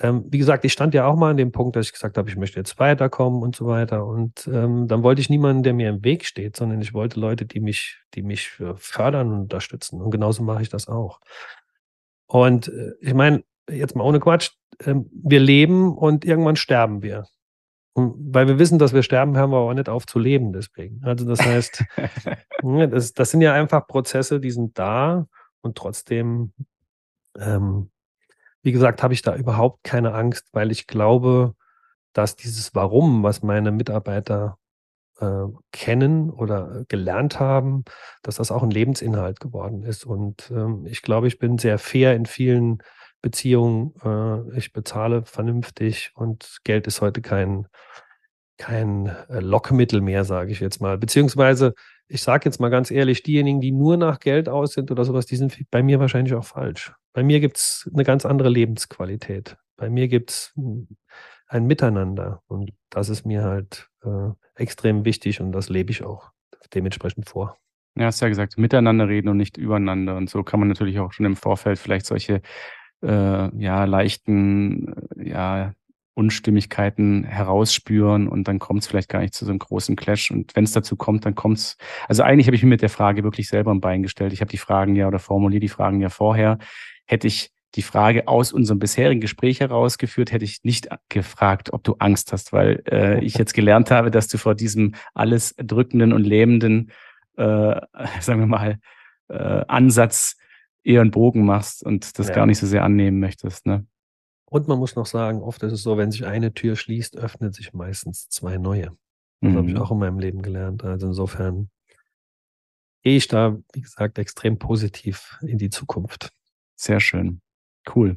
[0.01, 2.29] ähm, wie gesagt, ich stand ja auch mal an dem Punkt, dass ich gesagt habe,
[2.29, 4.07] ich möchte jetzt weiterkommen und so weiter.
[4.07, 7.47] Und ähm, dann wollte ich niemanden, der mir im Weg steht, sondern ich wollte Leute,
[7.47, 10.01] die mich, die mich fördern und unterstützen.
[10.01, 11.21] Und genauso mache ich das auch.
[12.27, 14.51] Und äh, ich meine, jetzt mal ohne Quatsch,
[14.85, 17.27] ähm, wir leben und irgendwann sterben wir.
[17.93, 21.03] Und weil wir wissen, dass wir sterben, hören wir auch nicht auf zu leben deswegen.
[21.05, 21.85] Also das heißt,
[22.63, 25.27] ne, das, das sind ja einfach Prozesse, die sind da
[25.61, 26.53] und trotzdem,
[27.39, 27.91] ähm,
[28.63, 31.55] wie gesagt, habe ich da überhaupt keine Angst, weil ich glaube,
[32.13, 34.59] dass dieses Warum, was meine Mitarbeiter
[35.21, 37.85] äh, kennen oder gelernt haben,
[38.23, 40.05] dass das auch ein Lebensinhalt geworden ist.
[40.07, 42.83] Und ähm, ich glaube, ich bin sehr fair in vielen
[43.23, 43.95] Beziehungen.
[44.05, 47.67] Äh, ich bezahle vernünftig und Geld ist heute kein,
[48.59, 50.99] kein äh, Lockmittel mehr, sage ich jetzt mal.
[50.99, 51.75] Beziehungsweise,
[52.09, 55.27] ich sage jetzt mal ganz ehrlich, diejenigen, die nur nach Geld aus sind oder sowas,
[55.27, 56.93] die sind bei mir wahrscheinlich auch falsch.
[57.13, 59.57] Bei mir gibt es eine ganz andere Lebensqualität.
[59.77, 60.55] Bei mir gibt es
[61.47, 66.31] ein Miteinander und das ist mir halt äh, extrem wichtig und das lebe ich auch
[66.75, 67.57] dementsprechend vor.
[67.97, 70.17] Ja, hast ja gesagt, miteinander reden und nicht übereinander.
[70.17, 72.41] Und so kann man natürlich auch schon im Vorfeld vielleicht solche
[73.03, 75.73] äh, ja, leichten ja,
[76.15, 80.31] Unstimmigkeiten herausspüren und dann kommt es vielleicht gar nicht zu so einem großen Clash.
[80.31, 81.77] Und wenn es dazu kommt, dann kommt es.
[82.09, 84.33] Also eigentlich habe ich mir mit der Frage wirklich selber ein Bein gestellt.
[84.33, 86.59] Ich habe die Fragen ja oder formuliere die Fragen ja vorher.
[87.07, 91.95] Hätte ich die Frage aus unserem bisherigen Gespräch herausgeführt, hätte ich nicht gefragt, ob du
[92.01, 96.25] Angst hast, weil äh, ich jetzt gelernt habe, dass du vor diesem alles drückenden und
[96.25, 96.91] lähmenden,
[97.37, 97.81] äh,
[98.21, 98.79] sagen wir mal,
[99.29, 100.37] äh, Ansatz
[100.83, 102.35] eher einen Bogen machst und das ja.
[102.35, 103.67] gar nicht so sehr annehmen möchtest.
[103.67, 103.87] Ne?
[104.47, 107.55] Und man muss noch sagen, oft ist es so, wenn sich eine Tür schließt, öffnet
[107.55, 108.97] sich meistens zwei neue.
[109.41, 109.57] Das mhm.
[109.57, 110.85] habe ich auch in meinem Leben gelernt.
[110.85, 111.71] Also insofern
[113.03, 116.33] gehe ich da, wie gesagt, extrem positiv in die Zukunft.
[116.77, 117.41] Sehr schön.
[117.95, 118.17] Cool.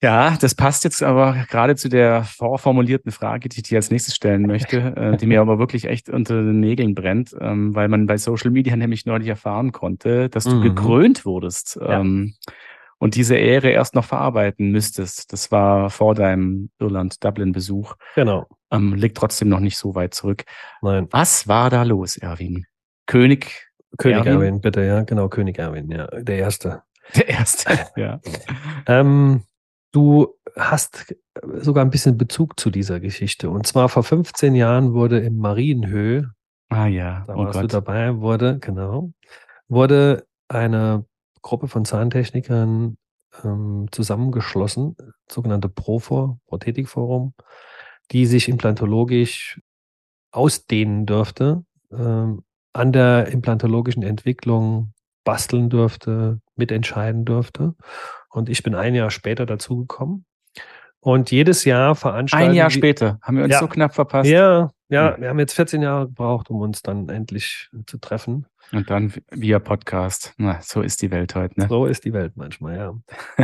[0.00, 4.14] Ja, das passt jetzt aber gerade zu der vorformulierten Frage, die ich dir als nächstes
[4.14, 8.06] stellen möchte, äh, die mir aber wirklich echt unter den Nägeln brennt, ähm, weil man
[8.06, 10.62] bei Social Media nämlich neulich erfahren konnte, dass du mhm.
[10.62, 12.00] gekrönt wurdest ja.
[12.00, 12.34] ähm,
[12.98, 15.32] und diese Ehre erst noch verarbeiten müsstest.
[15.32, 17.94] Das war vor deinem Irland-Dublin-Besuch.
[18.14, 18.46] Genau.
[18.70, 20.44] Ähm, liegt trotzdem noch nicht so weit zurück.
[20.80, 21.08] Nein.
[21.10, 22.66] Was war da los, Erwin?
[23.06, 26.82] König König Erwin, Erwin bitte, ja, genau, König Erwin, ja, der Erste.
[27.16, 28.20] Der erste, ja.
[28.86, 29.42] ähm,
[29.98, 33.50] du hast sogar ein bisschen Bezug zu dieser Geschichte.
[33.50, 36.24] Und zwar vor 15 Jahren wurde im Marienhöh,
[36.68, 37.64] ah ja, da oh warst Gott.
[37.64, 39.10] du dabei, wurde, genau,
[39.68, 41.04] wurde eine
[41.42, 42.96] Gruppe von Zahntechnikern
[43.42, 44.96] ähm, zusammengeschlossen,
[45.28, 47.34] sogenannte Profor, Prothetikforum,
[48.12, 49.60] die sich implantologisch
[50.30, 54.92] ausdehnen dürfte, ähm, an der implantologischen Entwicklung
[55.24, 57.74] basteln durfte, mitentscheiden durfte.
[58.30, 60.24] Und ich bin ein Jahr später dazugekommen.
[61.00, 62.50] Und jedes Jahr veranstalten.
[62.50, 64.28] Ein Jahr später haben wir uns ja, so knapp verpasst.
[64.28, 68.46] Ja, ja, wir haben jetzt 14 Jahre gebraucht, um uns dann endlich zu treffen.
[68.72, 70.34] Und dann via Podcast.
[70.38, 71.66] Na, so ist die Welt heute, ne?
[71.68, 72.94] So ist die Welt manchmal, ja.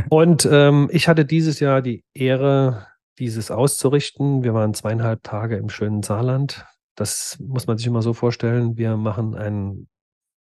[0.09, 2.87] Und ähm, ich hatte dieses Jahr die Ehre,
[3.19, 4.43] dieses auszurichten.
[4.43, 6.67] Wir waren zweieinhalb Tage im schönen Saarland.
[6.97, 8.77] Das muss man sich immer so vorstellen.
[8.77, 9.89] Wir machen einen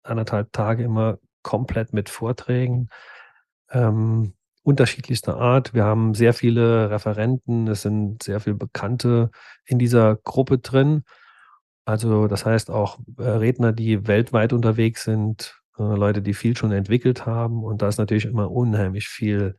[0.03, 2.89] anderthalb Tage immer komplett mit Vorträgen
[3.71, 5.73] ähm, unterschiedlichster Art.
[5.73, 9.31] Wir haben sehr viele Referenten, es sind sehr viele Bekannte
[9.65, 11.03] in dieser Gruppe drin.
[11.85, 16.71] Also das heißt auch äh, Redner, die weltweit unterwegs sind, äh, Leute, die viel schon
[16.71, 17.63] entwickelt haben.
[17.63, 19.55] Und da ist natürlich immer unheimlich viel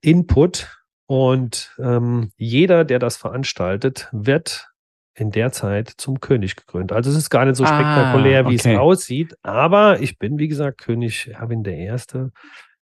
[0.00, 0.78] Input.
[1.06, 4.68] Und ähm, jeder, der das veranstaltet, wird
[5.14, 6.92] in der Zeit zum König gekrönt.
[6.92, 9.34] Also es ist gar nicht so spektakulär, ah, wie es aussieht.
[9.42, 12.30] Aber ich bin, wie gesagt, König Erwin der Erste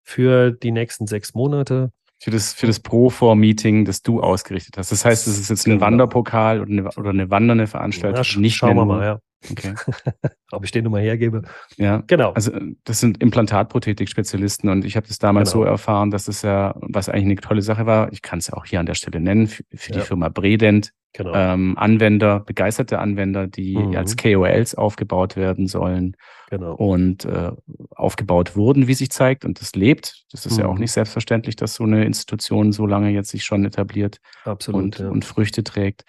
[0.07, 1.91] für die nächsten sechs Monate.
[2.19, 4.91] Für das, für das Pro-For-Meeting, das du ausgerichtet hast.
[4.91, 5.85] Das heißt, es ist jetzt ein genau.
[5.85, 8.25] Wanderpokal oder eine, oder eine wandernde Veranstaltung.
[8.25, 9.19] Ja, nicht schauen wir mal, ja.
[9.51, 9.75] Okay.
[10.53, 11.43] Ob ich den nochmal hergebe.
[11.77, 12.33] Ja, genau.
[12.33, 12.53] Also
[12.85, 15.65] das sind Implantatprothetik-Spezialisten und ich habe das damals genau.
[15.65, 18.55] so erfahren, dass das ja, was eigentlich eine tolle Sache war, ich kann es ja
[18.55, 20.01] auch hier an der Stelle nennen, für, für ja.
[20.01, 21.33] die Firma Bredent, genau.
[21.35, 23.97] ähm, Anwender, begeisterte Anwender, die mhm.
[23.97, 26.17] als KOLs aufgebaut werden sollen
[26.51, 26.75] genau.
[26.75, 27.53] und äh,
[27.91, 30.25] aufgebaut wurden, wie sich zeigt und das lebt.
[30.33, 30.61] Das ist mhm.
[30.61, 30.81] ja auch mhm.
[30.81, 35.09] nicht selbstverständlich, dass so eine Institution so lange jetzt sich schon etabliert Absolut, und, ja.
[35.09, 36.05] und Früchte trägt.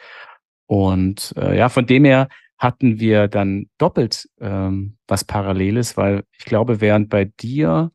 [0.65, 6.45] Und äh, ja, von dem her hatten wir dann doppelt ähm, was Paralleles, weil ich
[6.45, 7.91] glaube, während bei dir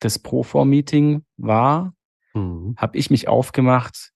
[0.00, 1.94] das Proform-Meeting war,
[2.34, 2.74] mhm.
[2.76, 4.12] habe ich mich aufgemacht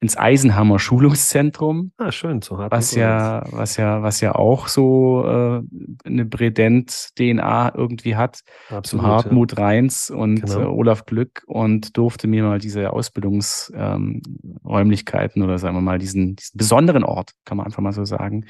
[0.00, 1.90] ins Eisenhammer Schulungszentrum.
[1.96, 5.60] Ah, schön, so hat was ja, was ja, was ja auch so äh,
[6.04, 8.42] eine Bredent-DNA irgendwie hat.
[8.68, 9.64] Absolut, zum Hartmut ja.
[9.64, 10.60] Reins und genau.
[10.60, 16.36] äh, Olaf Glück und durfte mir mal diese Ausbildungsräumlichkeiten ähm, oder sagen wir mal diesen,
[16.36, 18.44] diesen besonderen Ort, kann man einfach mal so sagen,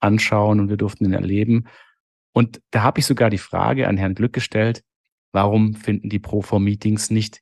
[0.00, 1.64] anschauen und wir durften ihn erleben.
[2.32, 4.82] Und da habe ich sogar die Frage an Herrn Glück gestellt,
[5.32, 7.40] warum finden die Proform-Meetings nicht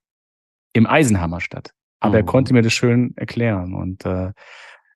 [0.72, 1.72] im Eisenhammer statt?
[2.00, 2.16] Aber mhm.
[2.16, 3.74] er konnte mir das schön erklären.
[3.74, 4.32] Und äh,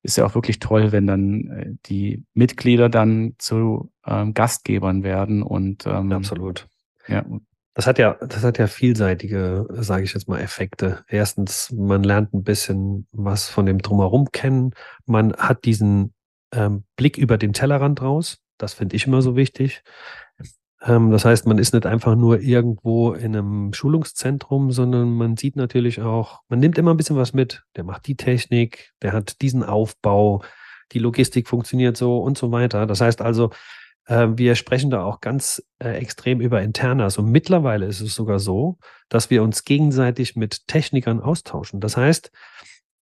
[0.02, 5.42] ist ja auch wirklich toll, wenn dann äh, die Mitglieder dann zu ähm, Gastgebern werden
[5.42, 6.68] und ähm, Absolut.
[7.06, 7.24] ja,
[7.74, 11.04] Das hat ja, das hat ja vielseitige, sage ich jetzt mal, Effekte.
[11.08, 14.72] Erstens, man lernt ein bisschen was von dem Drumherum kennen.
[15.06, 16.12] Man hat diesen
[16.52, 18.38] ähm, Blick über den Tellerrand raus.
[18.58, 19.82] Das finde ich immer so wichtig.
[20.84, 25.56] Ähm, das heißt, man ist nicht einfach nur irgendwo in einem Schulungszentrum, sondern man sieht
[25.56, 27.62] natürlich auch, man nimmt immer ein bisschen was mit.
[27.76, 30.42] Der macht die Technik, der hat diesen Aufbau,
[30.92, 32.86] die Logistik funktioniert so und so weiter.
[32.86, 33.50] Das heißt also,
[34.06, 37.18] äh, wir sprechen da auch ganz äh, extrem über Internas.
[37.18, 41.80] Und mittlerweile ist es sogar so, dass wir uns gegenseitig mit Technikern austauschen.
[41.80, 42.30] Das heißt,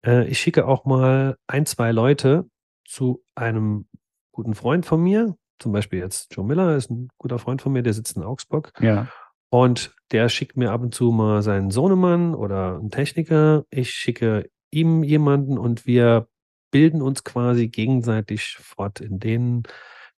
[0.05, 2.49] äh, ich schicke auch mal ein, zwei Leute
[2.87, 3.87] zu einem
[4.33, 7.83] guten Freund von mir, zum Beispiel jetzt Joe Miller ist ein guter Freund von mir,
[7.83, 8.73] der sitzt in Augsburg.
[8.81, 9.09] ja,
[9.51, 13.65] Und der schickt mir ab und zu mal seinen Sohnemann oder einen Techniker.
[13.71, 16.29] Ich schicke ihm jemanden und wir
[16.71, 19.63] bilden uns quasi gegenseitig fort in den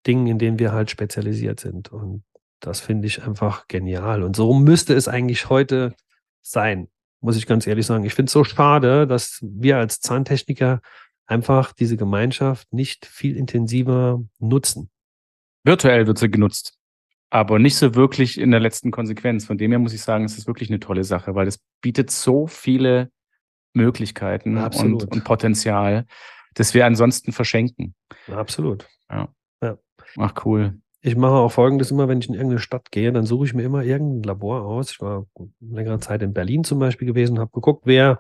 [0.06, 1.92] Dingen, in denen wir halt spezialisiert sind.
[1.92, 2.24] Und
[2.60, 4.22] das finde ich einfach genial.
[4.22, 5.94] Und so müsste es eigentlich heute
[6.42, 6.88] sein,
[7.20, 8.04] muss ich ganz ehrlich sagen.
[8.04, 10.80] Ich finde es so schade, dass wir als Zahntechniker
[11.26, 14.90] einfach diese Gemeinschaft nicht viel intensiver nutzen.
[15.64, 16.78] Virtuell wird sie genutzt,
[17.30, 19.44] aber nicht so wirklich in der letzten Konsequenz.
[19.44, 22.10] Von dem her muss ich sagen, es ist wirklich eine tolle Sache, weil es bietet
[22.10, 23.10] so viele
[23.74, 26.06] Möglichkeiten und, und Potenzial,
[26.54, 27.94] das wir ansonsten verschenken.
[28.28, 28.88] Absolut.
[30.16, 30.80] Ach cool.
[31.00, 33.62] Ich mache auch folgendes immer, wenn ich in irgendeine Stadt gehe, dann suche ich mir
[33.62, 34.90] immer irgendein Labor aus.
[34.90, 35.26] Ich war
[35.60, 38.18] längere Zeit in Berlin zum Beispiel gewesen, habe geguckt, wer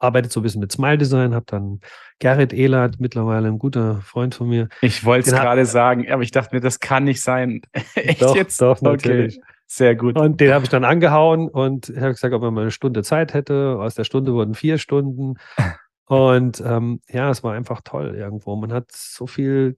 [0.00, 1.80] arbeitet so ein bisschen mit Smile Design, habe dann
[2.18, 4.68] Gerrit Ehlert, mittlerweile ein guter Freund von mir.
[4.80, 7.62] Ich wollte es gerade sagen, aber ich dachte mir, das kann nicht sein.
[7.94, 8.60] Echt Doch, jetzt?
[8.60, 8.90] doch, okay.
[8.90, 9.40] natürlich.
[9.66, 10.18] Sehr gut.
[10.18, 13.34] Und den habe ich dann angehauen und habe gesagt, ob er mal eine Stunde Zeit
[13.34, 13.76] hätte.
[13.78, 15.34] Aus der Stunde wurden vier Stunden.
[16.06, 18.56] Und ähm, ja, es war einfach toll irgendwo.
[18.56, 19.76] Man hat so viel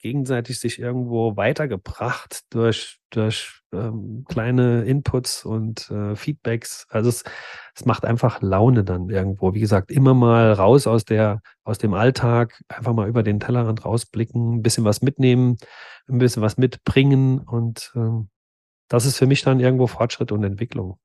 [0.00, 6.86] gegenseitig sich irgendwo weitergebracht durch, durch ähm, kleine Inputs und äh, Feedbacks.
[6.90, 7.24] Also es,
[7.74, 9.54] es macht einfach Laune dann irgendwo.
[9.54, 13.84] Wie gesagt, immer mal raus aus der, aus dem Alltag, einfach mal über den Tellerrand
[13.84, 15.56] rausblicken, ein bisschen was mitnehmen,
[16.08, 18.28] ein bisschen was mitbringen und ähm,
[18.88, 20.98] das ist für mich dann irgendwo Fortschritt und Entwicklung.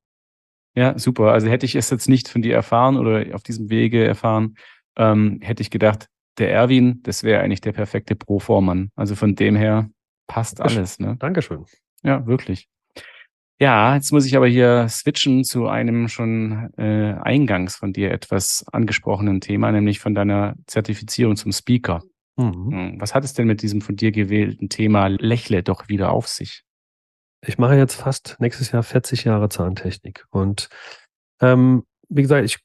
[0.74, 1.32] Ja, super.
[1.32, 4.56] Also hätte ich es jetzt nicht von dir erfahren oder auf diesem Wege erfahren,
[4.96, 8.90] ähm, hätte ich gedacht, der Erwin, das wäre eigentlich der perfekte Pro-Vormann.
[8.96, 9.88] Also von dem her
[10.26, 10.98] passt alles.
[10.98, 11.16] Ne?
[11.18, 11.64] Dankeschön.
[12.02, 12.68] Ja, wirklich.
[13.58, 18.66] Ja, jetzt muss ich aber hier switchen zu einem schon äh, eingangs von dir etwas
[18.70, 22.02] angesprochenen Thema, nämlich von deiner Zertifizierung zum Speaker.
[22.36, 22.70] Mhm.
[22.70, 26.28] Hm, Was hat es denn mit diesem von dir gewählten Thema Lächle doch wieder auf
[26.28, 26.64] sich?
[27.46, 30.26] Ich mache jetzt fast nächstes Jahr 40 Jahre Zahntechnik.
[30.30, 30.68] Und
[31.40, 32.58] ähm, wie gesagt, ich,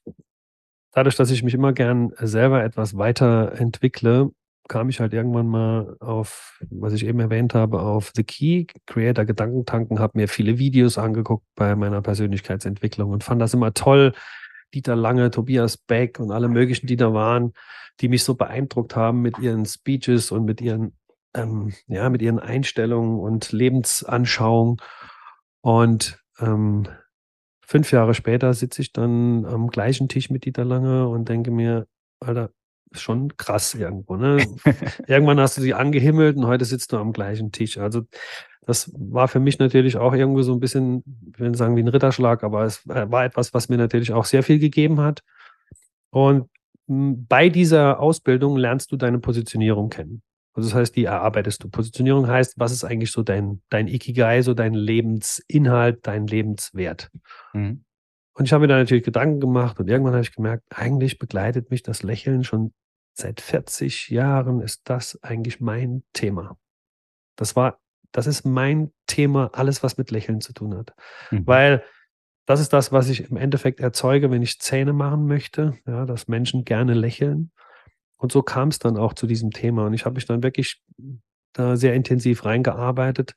[0.92, 4.30] dadurch, dass ich mich immer gern selber etwas weiterentwickle,
[4.68, 9.24] kam ich halt irgendwann mal auf, was ich eben erwähnt habe, auf The Key, Creator
[9.24, 14.12] Gedankentanken, habe mir viele Videos angeguckt bei meiner Persönlichkeitsentwicklung und fand das immer toll.
[14.72, 17.52] Dieter Lange, Tobias Beck und alle möglichen, die da waren,
[18.00, 20.96] die mich so beeindruckt haben mit ihren Speeches und mit ihren,
[21.34, 24.78] ähm, ja, mit ihren Einstellungen und Lebensanschauungen.
[25.60, 26.88] Und ähm,
[27.72, 31.86] fünf Jahre später sitze ich dann am gleichen Tisch mit Dieter Lange und denke mir,
[32.20, 32.50] Alter,
[32.90, 34.16] ist schon krass irgendwo.
[34.16, 34.46] Ne?
[35.06, 37.78] Irgendwann hast du sie angehimmelt und heute sitzt du am gleichen Tisch.
[37.78, 38.02] Also
[38.66, 41.88] das war für mich natürlich auch irgendwie so ein bisschen, ich will sagen wie ein
[41.88, 45.22] Ritterschlag, aber es war etwas, was mir natürlich auch sehr viel gegeben hat.
[46.10, 46.50] Und
[46.86, 50.22] bei dieser Ausbildung lernst du deine Positionierung kennen.
[50.54, 51.68] Also das heißt, die erarbeitest du.
[51.68, 57.10] Positionierung heißt, was ist eigentlich so dein, dein Ikigai, so dein Lebensinhalt, dein Lebenswert.
[57.54, 57.84] Mhm.
[58.34, 61.70] Und ich habe mir da natürlich Gedanken gemacht und irgendwann habe ich gemerkt, eigentlich begleitet
[61.70, 62.72] mich das Lächeln schon
[63.14, 66.56] seit 40 Jahren ist das eigentlich mein Thema.
[67.36, 67.78] Das war,
[68.10, 70.94] das ist mein Thema, alles was mit Lächeln zu tun hat.
[71.30, 71.46] Mhm.
[71.46, 71.84] Weil
[72.46, 76.28] das ist das, was ich im Endeffekt erzeuge, wenn ich Zähne machen möchte, ja, dass
[76.28, 77.52] Menschen gerne lächeln.
[78.22, 79.86] Und so kam es dann auch zu diesem Thema.
[79.86, 80.80] Und ich habe mich dann wirklich
[81.54, 83.34] da sehr intensiv reingearbeitet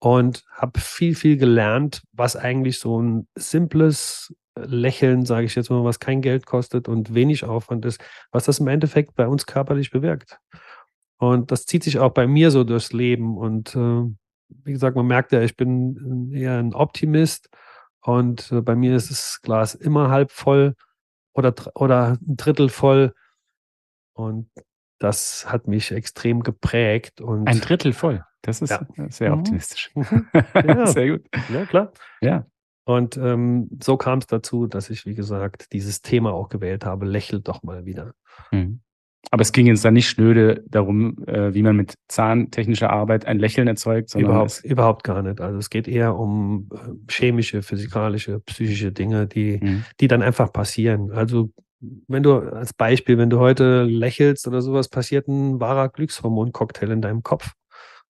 [0.00, 5.84] und habe viel, viel gelernt, was eigentlich so ein simples Lächeln, sage ich jetzt mal,
[5.84, 9.92] was kein Geld kostet und wenig Aufwand ist, was das im Endeffekt bei uns körperlich
[9.92, 10.38] bewirkt.
[11.18, 13.38] Und das zieht sich auch bei mir so durchs Leben.
[13.38, 14.02] Und äh,
[14.48, 17.48] wie gesagt, man merkt ja, ich bin eher ein Optimist
[18.00, 20.74] und äh, bei mir ist das Glas immer halb voll
[21.32, 23.14] oder, oder ein Drittel voll.
[24.16, 24.48] Und
[24.98, 27.20] das hat mich extrem geprägt.
[27.20, 28.24] Und Ein Drittel voll.
[28.42, 28.86] Das ist Ja.
[29.10, 29.38] sehr Mhm.
[29.40, 29.90] optimistisch.
[30.54, 30.86] Ja.
[30.86, 31.26] Sehr gut.
[31.52, 31.92] ja, klar.
[32.20, 32.46] Ja.
[32.84, 37.04] Und ähm, so kam es dazu, dass ich, wie gesagt, dieses Thema auch gewählt habe.
[37.04, 38.12] Lächel doch mal wieder.
[38.52, 38.80] Mhm.
[39.32, 43.40] Aber es ging jetzt dann nicht schnöde darum, äh, wie man mit zahntechnischer Arbeit ein
[43.40, 45.40] Lächeln erzeugt, sondern überhaupt, überhaupt gar nicht.
[45.40, 49.84] Also es geht eher um äh, chemische, physikalische, psychische Dinge, die, mhm.
[50.00, 51.10] die dann einfach passieren.
[51.10, 56.90] Also wenn du als Beispiel, wenn du heute lächelst oder sowas, passiert ein wahrer Glückshormon-Cocktail
[56.90, 57.52] in deinem Kopf.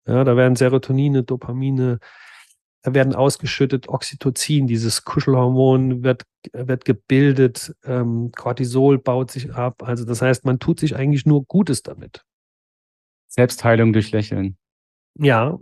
[0.06, 1.98] Ja, da werden Serotonine, Dopamine,
[2.82, 9.82] da werden ausgeschüttet, Oxytocin, dieses Kuschelhormon wird, wird gebildet, ähm, Cortisol baut sich ab.
[9.82, 12.24] Also das heißt, man tut sich eigentlich nur Gutes damit.
[13.26, 14.56] Selbstheilung durch Lächeln.
[15.18, 15.58] Ja,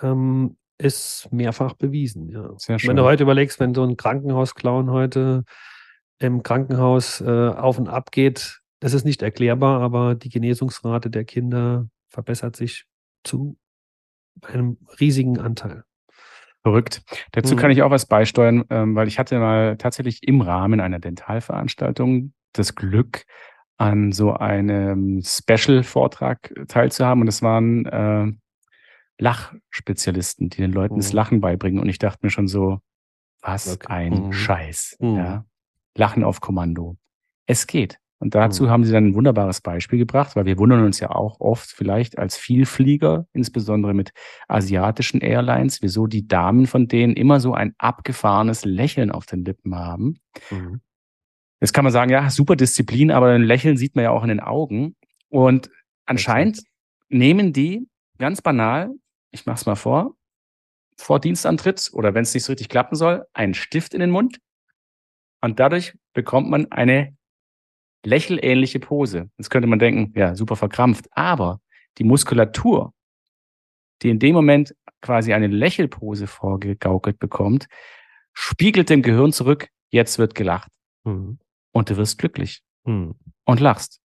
[0.00, 2.30] ähm, ist mehrfach bewiesen.
[2.30, 2.54] Ja.
[2.56, 2.88] Sehr schön.
[2.88, 5.44] Wenn du heute überlegst, wenn so ein Krankenhausclown heute
[6.22, 11.24] im Krankenhaus äh, auf und ab geht, das ist nicht erklärbar, aber die Genesungsrate der
[11.24, 12.86] Kinder verbessert sich
[13.24, 13.56] zu
[14.42, 15.84] einem riesigen Anteil.
[16.62, 17.02] Verrückt.
[17.32, 17.58] Dazu mhm.
[17.58, 22.32] kann ich auch was beisteuern, ähm, weil ich hatte mal tatsächlich im Rahmen einer Dentalveranstaltung
[22.52, 23.24] das Glück,
[23.82, 27.22] an so einem Special-Vortrag teilzuhaben.
[27.22, 28.32] Und es waren äh,
[29.18, 31.00] Lachspezialisten, die den Leuten mhm.
[31.00, 31.80] das Lachen beibringen.
[31.80, 32.80] Und ich dachte mir schon so,
[33.40, 33.86] was okay.
[33.88, 34.32] ein mhm.
[34.32, 34.98] Scheiß.
[35.00, 35.16] Mhm.
[35.16, 35.44] Ja?
[35.96, 36.96] Lachen auf Kommando.
[37.46, 37.98] Es geht.
[38.22, 38.70] Und dazu mhm.
[38.70, 42.18] haben sie dann ein wunderbares Beispiel gebracht, weil wir wundern uns ja auch oft vielleicht
[42.18, 44.12] als Vielflieger, insbesondere mit
[44.46, 49.74] asiatischen Airlines, wieso die Damen von denen immer so ein abgefahrenes Lächeln auf den Lippen
[49.74, 50.20] haben.
[50.50, 50.80] Mhm.
[51.60, 54.28] Jetzt kann man sagen, ja, super Disziplin, aber ein Lächeln sieht man ja auch in
[54.28, 54.94] den Augen.
[55.28, 55.70] Und
[56.06, 56.62] anscheinend
[57.08, 58.90] nehmen die ganz banal,
[59.32, 60.14] ich mach's mal vor,
[60.96, 64.38] vor Dienstantritt oder wenn es nicht so richtig klappen soll, einen Stift in den Mund.
[65.42, 67.14] Und dadurch bekommt man eine
[68.04, 69.30] lächelähnliche Pose.
[69.36, 71.06] Jetzt könnte man denken, ja, super verkrampft.
[71.10, 71.60] Aber
[71.98, 72.94] die Muskulatur,
[74.02, 77.66] die in dem Moment quasi eine Lächelpose vorgegaukelt bekommt,
[78.32, 80.70] spiegelt dem Gehirn zurück, jetzt wird gelacht.
[81.04, 81.38] Mhm.
[81.72, 82.62] Und du wirst glücklich.
[82.84, 83.14] Mhm.
[83.44, 84.00] Und lachst.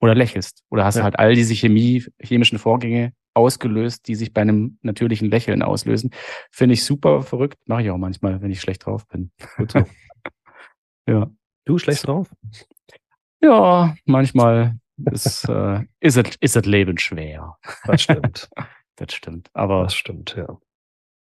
[0.00, 0.62] Oder lächelst.
[0.70, 1.02] Oder hast ja.
[1.02, 6.10] halt all diese Chemie, chemischen Vorgänge ausgelöst, die sich bei einem natürlichen Lächeln auslösen.
[6.50, 7.58] Finde ich super verrückt.
[7.66, 9.30] Mache ich auch manchmal, wenn ich schlecht drauf bin.
[9.56, 9.84] Gut so.
[11.08, 11.30] ja.
[11.64, 12.28] Du schlecht drauf?
[13.40, 14.78] Ja, manchmal
[15.12, 17.56] ist, äh, ist, es, ist das Leben schwer.
[17.84, 18.48] Das stimmt.
[18.96, 19.50] das stimmt.
[19.52, 20.58] Aber das stimmt, ja.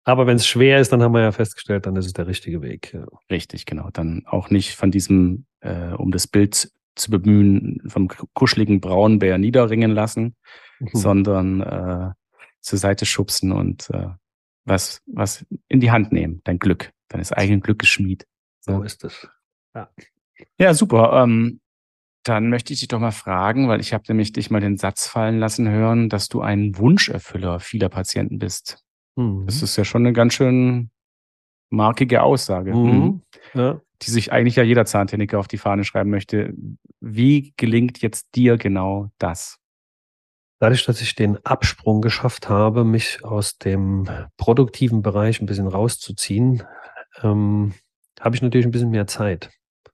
[0.04, 2.61] Aber wenn es schwer ist, dann haben wir ja festgestellt, dann ist es der richtige
[2.61, 2.92] Weg.
[2.92, 3.06] Ja.
[3.30, 3.90] Richtig, genau.
[3.92, 9.92] Dann auch nicht von diesem, äh, um das Bild zu bemühen, vom kuscheligen Braunbär niederringen
[9.92, 10.37] lassen,
[10.80, 10.88] mhm.
[10.92, 12.11] sondern äh,
[12.61, 14.08] zur Seite schubsen und äh,
[14.64, 18.26] was, was in die Hand nehmen, dein Glück, deines eigenen Glückes Schmied.
[18.61, 19.28] So ist es.
[19.74, 19.90] Ja,
[20.58, 21.22] ja super.
[21.22, 21.61] Ähm,
[22.24, 25.08] dann möchte ich dich doch mal fragen, weil ich habe nämlich dich mal den Satz
[25.08, 28.85] fallen lassen hören, dass du ein Wunscherfüller vieler Patienten bist.
[29.16, 29.46] Mhm.
[29.46, 30.90] Das ist ja schon eine ganz schön
[31.70, 32.90] markige Aussage, mhm.
[32.90, 33.22] mhm.
[33.54, 33.80] Ja.
[34.02, 36.54] die sich eigentlich ja jeder Zahntechniker auf die Fahne schreiben möchte.
[37.00, 39.58] Wie gelingt jetzt dir genau das?
[40.61, 46.62] Dadurch, dass ich den Absprung geschafft habe, mich aus dem produktiven Bereich ein bisschen rauszuziehen,
[47.20, 47.74] ähm,
[48.20, 49.50] habe ich natürlich ein bisschen mehr Zeit.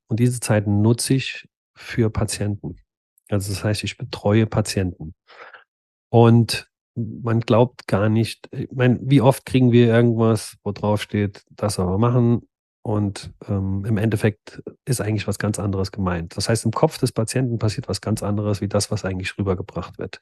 [0.08, 2.76] Und diese Zeit nutze ich für Patienten.
[3.28, 5.14] Also das heißt, ich betreue Patienten.
[6.10, 11.44] Und man glaubt gar nicht, ich meine, wie oft kriegen wir irgendwas, wo drauf steht,
[11.50, 12.48] das man machen
[12.82, 16.36] und ähm, im Endeffekt ist eigentlich was ganz anderes gemeint.
[16.36, 19.98] Das heißt, im Kopf des Patienten passiert was ganz anderes, wie das, was eigentlich rübergebracht
[19.98, 20.20] wird.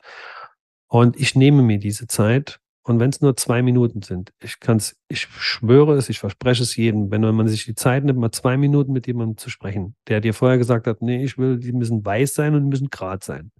[0.88, 4.96] Und ich nehme mir diese Zeit und wenn es nur zwei Minuten sind, ich kann's,
[5.08, 8.56] ich schwöre es, ich verspreche es jedem, wenn man sich die Zeit nimmt, mal zwei
[8.56, 12.04] Minuten mit jemandem zu sprechen, der dir vorher gesagt hat, nee, ich will, die müssen
[12.04, 13.50] weiß sein und müssen grad sein.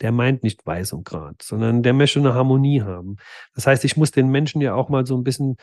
[0.00, 3.16] Der meint nicht weiß und grad, sondern der möchte eine Harmonie haben.
[3.56, 5.56] Das heißt, ich muss den Menschen ja auch mal so ein bisschen,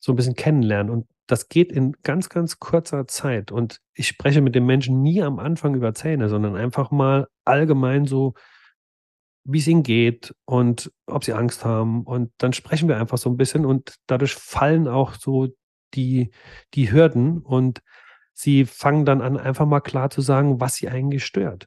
[0.00, 0.92] so ein bisschen kennenlernen.
[0.92, 3.52] Und das geht in ganz, ganz kurzer Zeit.
[3.52, 8.04] Und ich spreche mit dem Menschen nie am Anfang über Zähne, sondern einfach mal allgemein
[8.04, 8.34] so,
[9.50, 12.02] wie es ihnen geht und ob sie Angst haben.
[12.04, 15.48] Und dann sprechen wir einfach so ein bisschen und dadurch fallen auch so
[15.94, 16.30] die,
[16.74, 17.80] die Hürden und
[18.34, 21.66] sie fangen dann an, einfach mal klar zu sagen, was sie eigentlich stört.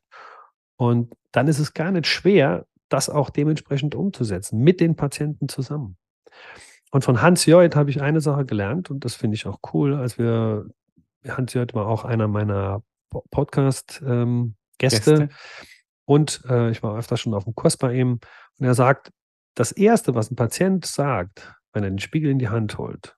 [0.77, 5.97] Und dann ist es gar nicht schwer, das auch dementsprechend umzusetzen, mit den Patienten zusammen.
[6.91, 9.95] Und von Hans Joit habe ich eine Sache gelernt und das finde ich auch cool,
[9.95, 10.67] als wir,
[11.27, 12.83] Hans Joit war auch einer meiner
[13.31, 15.13] Podcast-Gäste.
[15.15, 15.29] Ähm.
[16.05, 18.19] Und äh, ich war öfter schon auf dem Kurs bei ihm
[18.57, 19.11] und er sagt,
[19.55, 23.15] das Erste, was ein Patient sagt, wenn er den Spiegel in die Hand holt,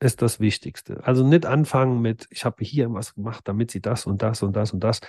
[0.00, 1.00] ist das Wichtigste.
[1.04, 4.54] Also nicht anfangen mit, ich habe hier was gemacht, damit sie das und das und
[4.54, 5.00] das und das,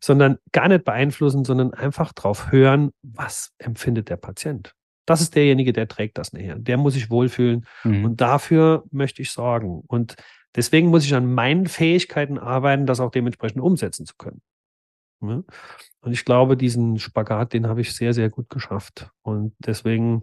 [0.00, 4.72] sondern gar nicht beeinflussen, sondern einfach drauf hören, was empfindet der Patient.
[5.04, 6.56] Das ist derjenige, der trägt das nachher.
[6.56, 8.04] Der muss sich wohlfühlen mhm.
[8.04, 9.82] und dafür möchte ich sorgen.
[9.86, 10.16] Und
[10.54, 14.42] deswegen muss ich an meinen Fähigkeiten arbeiten, das auch dementsprechend umsetzen zu können.
[15.20, 15.44] Ne?
[16.00, 19.10] Und ich glaube, diesen Spagat, den habe ich sehr, sehr gut geschafft.
[19.22, 20.22] Und deswegen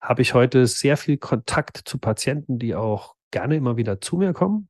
[0.00, 4.32] habe ich heute sehr viel Kontakt zu Patienten, die auch gerne immer wieder zu mir
[4.32, 4.68] kommen.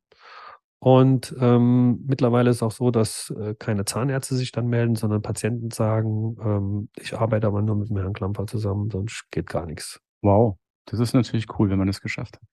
[0.79, 5.21] Und ähm, mittlerweile ist es auch so, dass äh, keine Zahnärzte sich dann melden, sondern
[5.21, 9.65] Patienten sagen, ähm, ich arbeite aber nur mit dem Herrn Klamper zusammen, sonst geht gar
[9.65, 9.99] nichts.
[10.21, 12.43] Wow, das ist natürlich cool, wenn man das geschafft hat.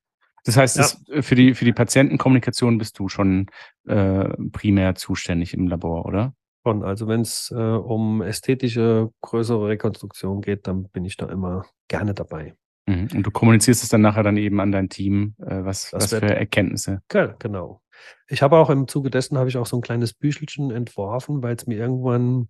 [0.44, 0.82] Das heißt, ja.
[0.82, 3.46] das, äh, für, die, für die Patientenkommunikation bist du schon
[3.86, 6.34] äh, primär zuständig im Labor, oder?
[6.64, 6.84] Schon.
[6.84, 12.14] Also wenn es äh, um ästhetische, größere Rekonstruktion geht, dann bin ich da immer gerne
[12.14, 12.54] dabei.
[12.86, 13.08] Mhm.
[13.14, 16.22] Und du kommunizierst es dann nachher dann eben an dein Team, äh, was, was für
[16.22, 17.02] Erkenntnisse.
[17.38, 17.80] Genau.
[18.28, 21.54] Ich habe auch im Zuge dessen habe ich auch so ein kleines Büchelchen entworfen, weil
[21.54, 22.48] es mir irgendwann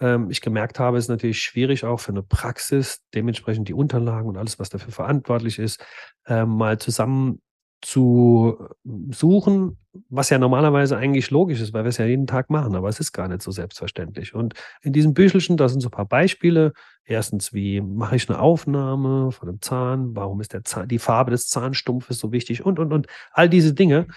[0.00, 4.28] ähm, ich gemerkt habe, es ist natürlich schwierig auch für eine Praxis, dementsprechend die Unterlagen
[4.28, 5.84] und alles, was dafür verantwortlich ist,
[6.26, 7.40] äh, mal zusammen
[7.80, 8.68] zu
[9.10, 12.88] suchen, was ja normalerweise eigentlich logisch ist, weil wir es ja jeden Tag machen, aber
[12.88, 14.34] es ist gar nicht so selbstverständlich.
[14.34, 16.72] Und in diesem Büchelchen, da sind so ein paar Beispiele.
[17.04, 20.14] Erstens, wie mache ich eine Aufnahme von einem Zahn?
[20.16, 22.64] Warum ist der Zahn, die Farbe des Zahnstumpfes so wichtig?
[22.64, 24.08] Und, und, und all diese Dinge.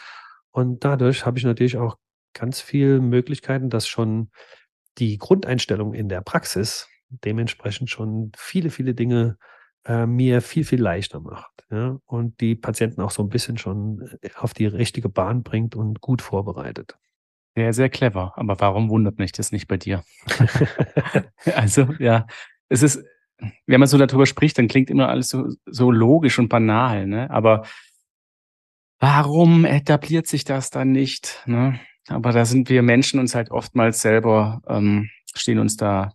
[0.51, 1.97] Und dadurch habe ich natürlich auch
[2.33, 4.29] ganz viele Möglichkeiten, dass schon
[4.97, 9.60] die Grundeinstellung in der Praxis dementsprechend schon viele, viele Dinge äh,
[10.05, 11.65] mir viel, viel leichter macht.
[11.71, 11.97] Ja?
[12.05, 16.01] Und die Patienten auch so ein bisschen schon äh, auf die richtige Bahn bringt und
[16.01, 16.97] gut vorbereitet.
[17.55, 18.33] Sehr, sehr clever.
[18.37, 20.03] Aber warum wundert mich das nicht bei dir?
[21.55, 22.27] also, ja,
[22.69, 23.03] es ist,
[23.65, 27.29] wenn man so darüber spricht, dann klingt immer alles so, so logisch und banal, ne?
[27.29, 27.65] Aber
[28.99, 31.41] warum etabliert sich das dann nicht?
[31.45, 31.79] Ne?
[32.07, 36.13] Aber da sind wir Menschen uns halt oftmals selber, ähm, stehen uns da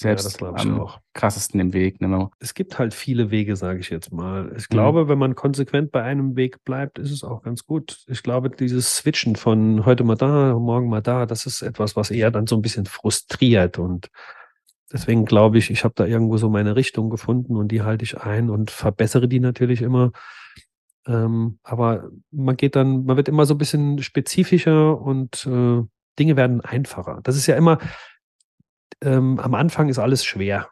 [0.00, 0.98] selbst ja, am auch.
[1.12, 2.00] krassesten im Weg.
[2.00, 2.30] Ne?
[2.38, 4.50] Es gibt halt viele Wege, sage ich jetzt mal.
[4.56, 4.74] Ich mhm.
[4.74, 5.08] glaube, mhm.
[5.08, 7.98] wenn man konsequent bei einem Weg bleibt, ist es auch ganz gut.
[8.06, 12.10] Ich glaube, dieses Switchen von heute mal da, morgen mal da, das ist etwas, was
[12.10, 13.78] eher dann so ein bisschen frustriert.
[13.78, 14.08] Und
[14.90, 18.18] deswegen glaube ich, ich habe da irgendwo so meine Richtung gefunden und die halte ich
[18.18, 20.12] ein und verbessere die natürlich immer.
[21.06, 25.82] Ähm, aber man geht dann, man wird immer so ein bisschen spezifischer und äh,
[26.18, 27.20] Dinge werden einfacher.
[27.22, 27.78] Das ist ja immer,
[29.02, 30.68] ähm, am Anfang ist alles schwer.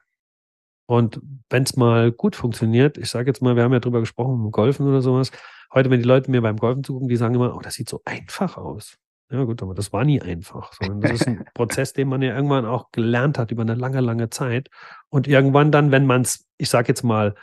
[0.86, 4.50] Und wenn es mal gut funktioniert, ich sage jetzt mal, wir haben ja drüber gesprochen,
[4.50, 5.30] Golfen oder sowas.
[5.72, 8.00] Heute, wenn die Leute mir beim Golfen zugucken, die sagen immer, oh, das sieht so
[8.06, 8.96] einfach aus.
[9.30, 12.34] Ja, gut, aber das war nie einfach, sondern das ist ein Prozess, den man ja
[12.34, 14.70] irgendwann auch gelernt hat über eine lange, lange Zeit.
[15.10, 17.34] Und irgendwann dann, wenn man es, ich sage jetzt mal,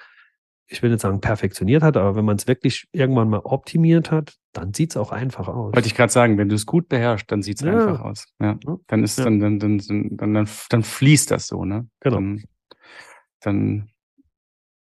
[0.67, 4.35] ich will nicht sagen perfektioniert hat, aber wenn man es wirklich irgendwann mal optimiert hat,
[4.53, 5.73] dann sieht es auch einfach aus.
[5.73, 7.73] Wollte ich gerade sagen, wenn du es gut beherrschst, dann sieht es ja.
[7.73, 8.25] einfach aus.
[8.39, 8.57] Ja.
[8.87, 9.25] Dann ist ja.
[9.25, 11.87] dann, dann, dann, dann, dann, dann fließt das so, ne?
[11.99, 12.15] Genau.
[12.15, 12.43] Dann,
[13.41, 13.89] dann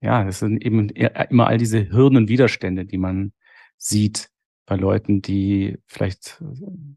[0.01, 3.33] ja, das sind eben immer all diese Hürden und Widerstände, die man
[3.79, 4.29] sieht
[4.67, 6.43] bei Leuten, die vielleicht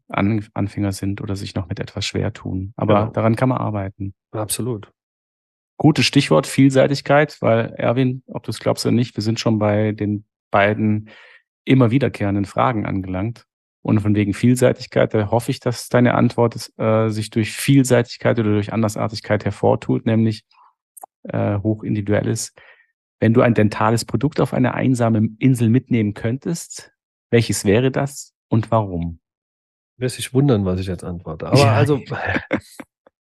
[0.08, 2.72] Anfänger sind oder sich noch mit etwas schwer tun.
[2.76, 3.12] Aber genau.
[3.12, 4.14] daran kann man arbeiten.
[4.30, 4.92] Absolut.
[5.78, 9.92] Gutes Stichwort, Vielseitigkeit, weil Erwin, ob du es glaubst oder nicht, wir sind schon bei
[9.92, 11.08] den beiden
[11.64, 13.44] immer wiederkehrenden Fragen angelangt.
[13.82, 18.50] Und von wegen Vielseitigkeit, da hoffe ich, dass deine Antwort äh, sich durch Vielseitigkeit oder
[18.50, 20.44] durch Andersartigkeit hervortut, nämlich
[21.22, 22.60] äh, hochindividuell ist.
[23.20, 26.92] Wenn du ein dentales Produkt auf eine einsame Insel mitnehmen könntest,
[27.30, 29.20] welches wäre das und warum?
[29.96, 31.46] Wirst sich wundern, was ich jetzt antworte.
[31.46, 31.74] Aber ja.
[31.74, 32.00] also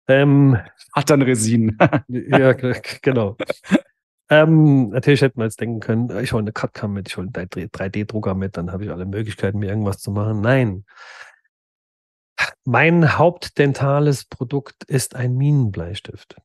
[0.07, 0.57] Ähm,
[0.93, 1.77] Hat dann Resin.
[2.07, 3.37] ja, genau.
[4.29, 7.69] Ähm, natürlich hätten wir jetzt denken können, ich hole eine CAD-Cam mit, ich hole einen
[7.69, 10.41] 3D-Drucker mit, dann habe ich alle Möglichkeiten, mir irgendwas zu machen.
[10.41, 10.85] Nein.
[12.63, 16.37] Mein hauptdentales Produkt ist ein Minenbleistift.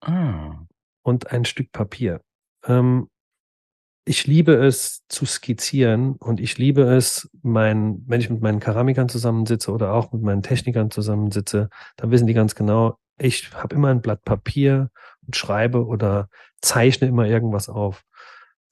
[0.00, 0.66] Ah.
[1.02, 2.20] Und ein Stück Papier.
[2.64, 3.08] Ähm,
[4.04, 9.08] ich liebe es zu skizzieren und ich liebe es, mein, wenn ich mit meinen Keramikern
[9.08, 13.88] zusammensitze oder auch mit meinen Technikern zusammensitze, dann wissen die ganz genau, ich habe immer
[13.88, 14.90] ein Blatt Papier
[15.26, 16.28] und schreibe oder
[16.60, 18.04] zeichne immer irgendwas auf.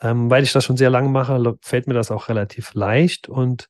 [0.01, 3.69] Ähm, weil ich das schon sehr lange mache, fällt mir das auch relativ leicht und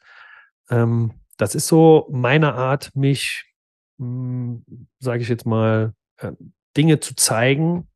[0.70, 3.44] ähm, das ist so meine Art, mich,
[3.98, 4.64] hm,
[4.98, 6.32] sage ich jetzt mal, äh,
[6.76, 7.88] Dinge zu zeigen,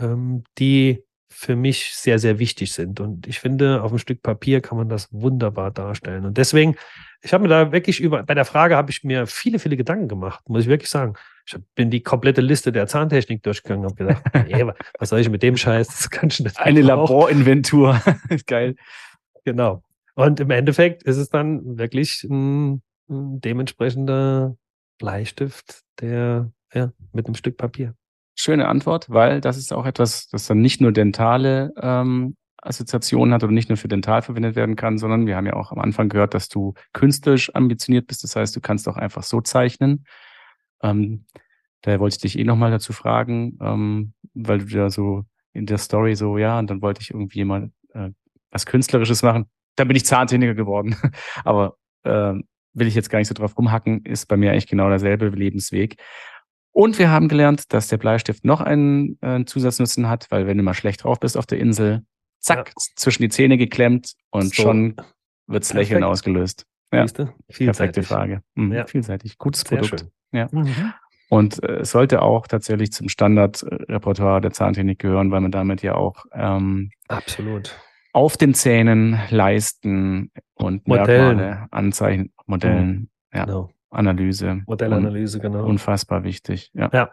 [0.00, 3.00] ähm, die für mich sehr, sehr wichtig sind.
[3.00, 6.24] Und ich finde, auf einem Stück Papier kann man das wunderbar darstellen.
[6.24, 6.76] Und deswegen,
[7.22, 10.06] ich habe mir da wirklich über, bei der Frage habe ich mir viele, viele Gedanken
[10.06, 11.14] gemacht, muss ich wirklich sagen.
[11.46, 15.28] Ich bin die komplette Liste der Zahntechnik durchgegangen und habe gedacht, nee, was soll ich
[15.28, 15.88] mit dem Scheiß?
[15.88, 16.58] Das kann ich nicht.
[16.58, 18.00] Eine Laborinventur.
[18.46, 18.76] Geil.
[19.44, 19.82] Genau.
[20.14, 24.56] Und im Endeffekt ist es dann wirklich ein, ein dementsprechender
[24.98, 27.94] Bleistift, der ja, mit einem Stück Papier.
[28.36, 33.44] Schöne Antwort, weil das ist auch etwas, das dann nicht nur dentale ähm, Assoziationen hat
[33.44, 36.08] oder nicht nur für dental verwendet werden kann, sondern wir haben ja auch am Anfang
[36.08, 38.24] gehört, dass du künstlerisch ambitioniert bist.
[38.24, 40.06] Das heißt, du kannst auch einfach so zeichnen.
[40.84, 41.24] Ähm,
[41.82, 45.78] Da wollte ich dich eh nochmal dazu fragen, ähm, weil du ja so in der
[45.78, 48.10] Story so, ja, und dann wollte ich irgendwie mal äh,
[48.50, 49.46] was Künstlerisches machen.
[49.76, 50.96] Dann bin ich Zahntechniker geworden.
[51.44, 52.34] Aber äh,
[52.74, 55.96] will ich jetzt gar nicht so drauf rumhacken, ist bei mir eigentlich genau derselbe Lebensweg.
[56.72, 60.64] Und wir haben gelernt, dass der Bleistift noch einen äh, Zusatznutzen hat, weil wenn du
[60.64, 62.02] mal schlecht drauf bist auf der Insel,
[62.40, 62.74] zack, ja.
[62.96, 64.62] zwischen die Zähne geklemmt und so.
[64.62, 64.96] schon
[65.46, 66.66] wirds Lächeln ausgelöst.
[66.92, 67.06] Ja,
[67.48, 68.42] perfekte Frage.
[68.54, 68.72] Mhm.
[68.72, 68.86] Ja.
[68.86, 69.38] Vielseitig.
[69.38, 70.00] Gutes Sehr Produkt.
[70.00, 70.10] Schön.
[70.34, 70.48] Ja.
[70.50, 70.92] Mhm.
[71.28, 75.94] Und äh, es sollte auch tatsächlich zum Standardrepertoire der Zahntechnik gehören, weil man damit ja
[75.94, 77.74] auch ähm, absolut
[78.12, 81.36] auf den Zähnen leisten und Modellen.
[81.36, 83.08] Merkmale anzeichnen, Modellen, mhm.
[83.34, 83.70] ja, genau.
[83.90, 84.62] Analyse.
[84.66, 85.66] Modellanalyse, genau.
[85.66, 86.70] Unfassbar wichtig.
[86.74, 86.90] Ja.
[86.92, 87.10] ja.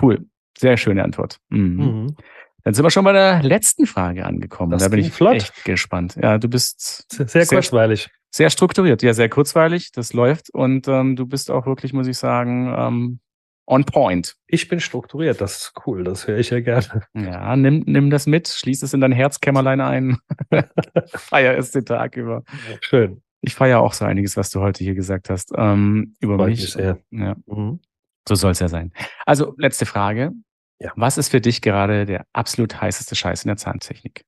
[0.00, 0.26] Cool.
[0.56, 1.38] Sehr schöne Antwort.
[1.48, 1.76] Mhm.
[1.76, 2.16] Mhm.
[2.62, 4.72] Dann sind wir schon bei der letzten Frage angekommen.
[4.72, 5.34] Das da bin ich flott.
[5.34, 6.16] echt gespannt.
[6.20, 8.10] Ja, du bist sehr, sehr kurzweilig.
[8.30, 9.92] Sehr strukturiert, ja, sehr kurzweilig.
[9.92, 13.20] Das läuft und ähm, du bist auch wirklich, muss ich sagen, ähm,
[13.66, 14.36] on point.
[14.46, 17.02] Ich bin strukturiert, das ist cool, das höre ich ja gerne.
[17.14, 20.18] Ja, nimm, nimm das mit, schließ es in dein Herzkämmerlein ein.
[21.14, 22.42] Feier es den Tag über.
[22.80, 23.22] Schön.
[23.42, 25.52] Ich feiere auch so einiges, was du heute hier gesagt hast.
[25.56, 26.60] Ähm, über Freut mich.
[26.60, 26.98] mich sehr.
[27.10, 27.36] Ja.
[27.46, 27.80] Mhm.
[28.28, 28.92] So soll es ja sein.
[29.24, 30.32] Also, letzte Frage.
[30.78, 30.92] Ja.
[30.96, 34.24] Was ist für dich gerade der absolut heißeste Scheiß in der Zahntechnik?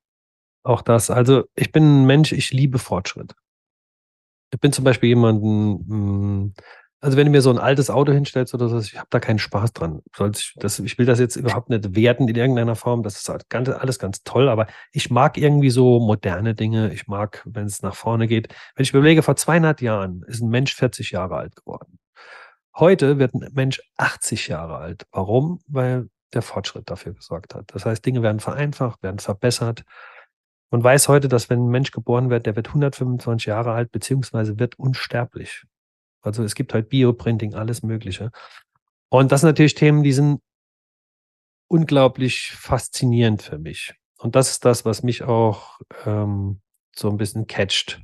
[0.63, 1.11] Auch das.
[1.11, 3.35] Also, ich bin ein Mensch, ich liebe Fortschritt.
[4.53, 6.55] Ich bin zum Beispiel jemanden, hm,
[7.01, 9.41] also wenn du mir so ein altes Auto hinstellst oder so, ich habe da keinen
[9.41, 10.03] Spaß dran.
[10.31, 13.03] Ich will das jetzt überhaupt nicht werten in irgendeiner Form.
[13.03, 16.93] Das ist halt ganz, alles ganz toll, aber ich mag irgendwie so moderne Dinge.
[16.93, 18.55] Ich mag, wenn es nach vorne geht.
[18.77, 21.99] Wenn ich überlege, vor 200 Jahren ist ein Mensch 40 Jahre alt geworden.
[22.77, 25.05] Heute wird ein Mensch 80 Jahre alt.
[25.11, 25.61] Warum?
[25.67, 27.65] Weil der Fortschritt dafür gesorgt hat.
[27.75, 29.83] Das heißt, Dinge werden vereinfacht, werden verbessert.
[30.73, 34.59] Man weiß heute, dass wenn ein Mensch geboren wird, der wird 125 Jahre alt, beziehungsweise
[34.59, 35.66] wird unsterblich.
[36.23, 38.31] Also es gibt halt Bioprinting, alles Mögliche.
[39.11, 40.41] Und das sind natürlich Themen, die sind
[41.68, 43.95] unglaublich faszinierend für mich.
[44.18, 46.62] Und das ist das, was mich auch ähm,
[46.97, 48.01] so ein bisschen catcht.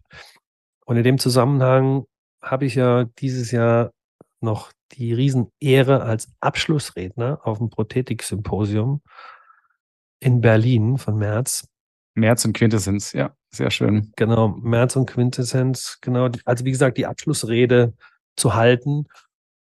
[0.85, 2.05] Und in dem Zusammenhang
[2.43, 3.93] habe ich ja dieses Jahr
[4.41, 9.01] noch die Riesenehre als Abschlussredner auf dem Prothetik-Symposium
[10.21, 11.67] in Berlin von März.
[12.19, 14.13] März und Quintessenz, ja, sehr schön.
[14.17, 16.29] Genau, März und Quintessenz, genau.
[16.45, 17.95] Also wie gesagt, die Abschlussrede
[18.37, 19.07] zu halten.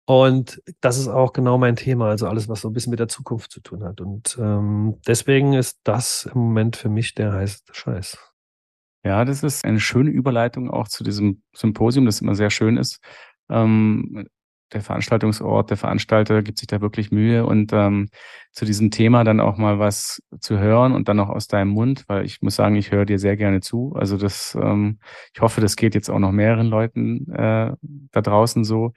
[0.06, 3.08] Und das ist auch genau mein Thema, also alles, was so ein bisschen mit der
[3.08, 4.02] Zukunft zu tun hat.
[4.02, 8.18] Und ähm, deswegen ist das im Moment für mich der heißeste Scheiß.
[9.06, 13.00] Ja, das ist eine schöne Überleitung auch zu diesem Symposium, das immer sehr schön ist.
[13.50, 14.28] Ähm,
[14.74, 18.09] der Veranstaltungsort, der Veranstalter gibt sich da wirklich Mühe und ähm,
[18.51, 22.03] zu diesem Thema dann auch mal was zu hören und dann auch aus deinem Mund,
[22.07, 23.93] weil ich muss sagen, ich höre dir sehr gerne zu.
[23.95, 24.99] Also das, ähm,
[25.34, 27.74] ich hoffe, das geht jetzt auch noch mehreren Leuten äh,
[28.11, 28.93] da draußen so.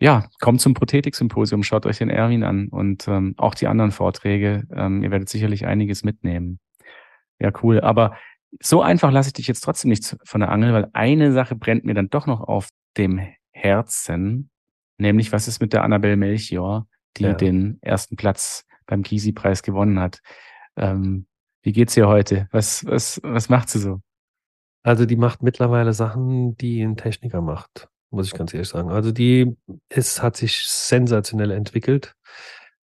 [0.00, 4.64] Ja, kommt zum Prothetik-Symposium, schaut euch den Erwin an und ähm, auch die anderen Vorträge.
[4.74, 6.58] Ähm, ihr werdet sicherlich einiges mitnehmen.
[7.38, 7.80] Ja, cool.
[7.80, 8.16] Aber
[8.60, 11.84] so einfach lasse ich dich jetzt trotzdem nicht von der Angel, weil eine Sache brennt
[11.84, 13.20] mir dann doch noch auf dem
[13.52, 14.50] Herzen.
[14.98, 16.86] Nämlich, was ist mit der Annabelle Melchior,
[17.16, 17.34] die ja.
[17.34, 20.20] den ersten Platz beim Kisi-Preis gewonnen hat?
[20.76, 21.26] Ähm,
[21.62, 22.48] wie geht's ihr heute?
[22.50, 24.00] Was, was, was macht sie so?
[24.82, 28.90] Also die macht mittlerweile Sachen, die ein Techniker macht, muss ich ganz ehrlich sagen.
[28.90, 29.56] Also die
[29.88, 32.14] ist, hat sich sensationell entwickelt.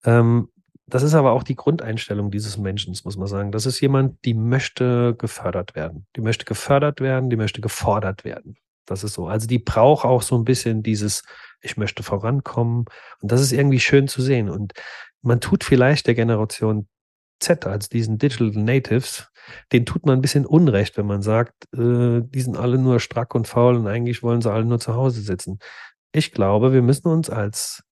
[0.05, 0.49] Ähm,
[0.87, 3.51] das ist aber auch die Grundeinstellung dieses Menschen, muss man sagen.
[3.51, 6.07] Das ist jemand, die möchte gefördert werden.
[6.15, 8.55] Die möchte gefördert werden, die möchte gefordert werden.
[8.85, 9.27] Das ist so.
[9.27, 11.23] Also die braucht auch so ein bisschen dieses,
[11.61, 12.85] ich möchte vorankommen.
[13.21, 14.49] Und das ist irgendwie schön zu sehen.
[14.49, 14.73] Und
[15.21, 16.87] man tut vielleicht der Generation
[17.39, 19.29] Z, als diesen Digital Natives,
[19.71, 23.33] den tut man ein bisschen Unrecht, wenn man sagt, äh, die sind alle nur strack
[23.33, 25.59] und faul und eigentlich wollen sie alle nur zu Hause sitzen.
[26.11, 27.83] Ich glaube, wir müssen uns als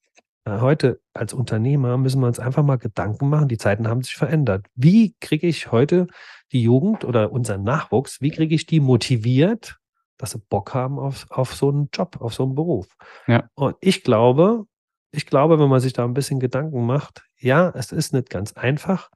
[0.47, 3.47] äh, heute als Unternehmer müssen wir uns einfach mal Gedanken machen.
[3.47, 4.65] Die Zeiten haben sich verändert.
[4.76, 6.07] Wie kriege ich heute
[6.51, 9.78] die Jugend oder unseren Nachwuchs, wie kriege ich die motiviert,
[10.18, 12.88] dass sie Bock haben auf, auf so einen Job, auf so einen Beruf.
[13.28, 13.49] Ja.
[13.55, 14.65] Und ich glaube,
[15.11, 18.53] ich glaube, wenn man sich da ein bisschen Gedanken macht, ja, es ist nicht ganz
[18.53, 19.09] einfach,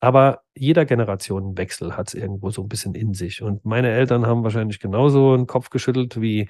[0.00, 3.42] aber jeder Generationenwechsel hat es irgendwo so ein bisschen in sich.
[3.42, 6.48] Und meine Eltern haben wahrscheinlich genauso einen Kopf geschüttelt wie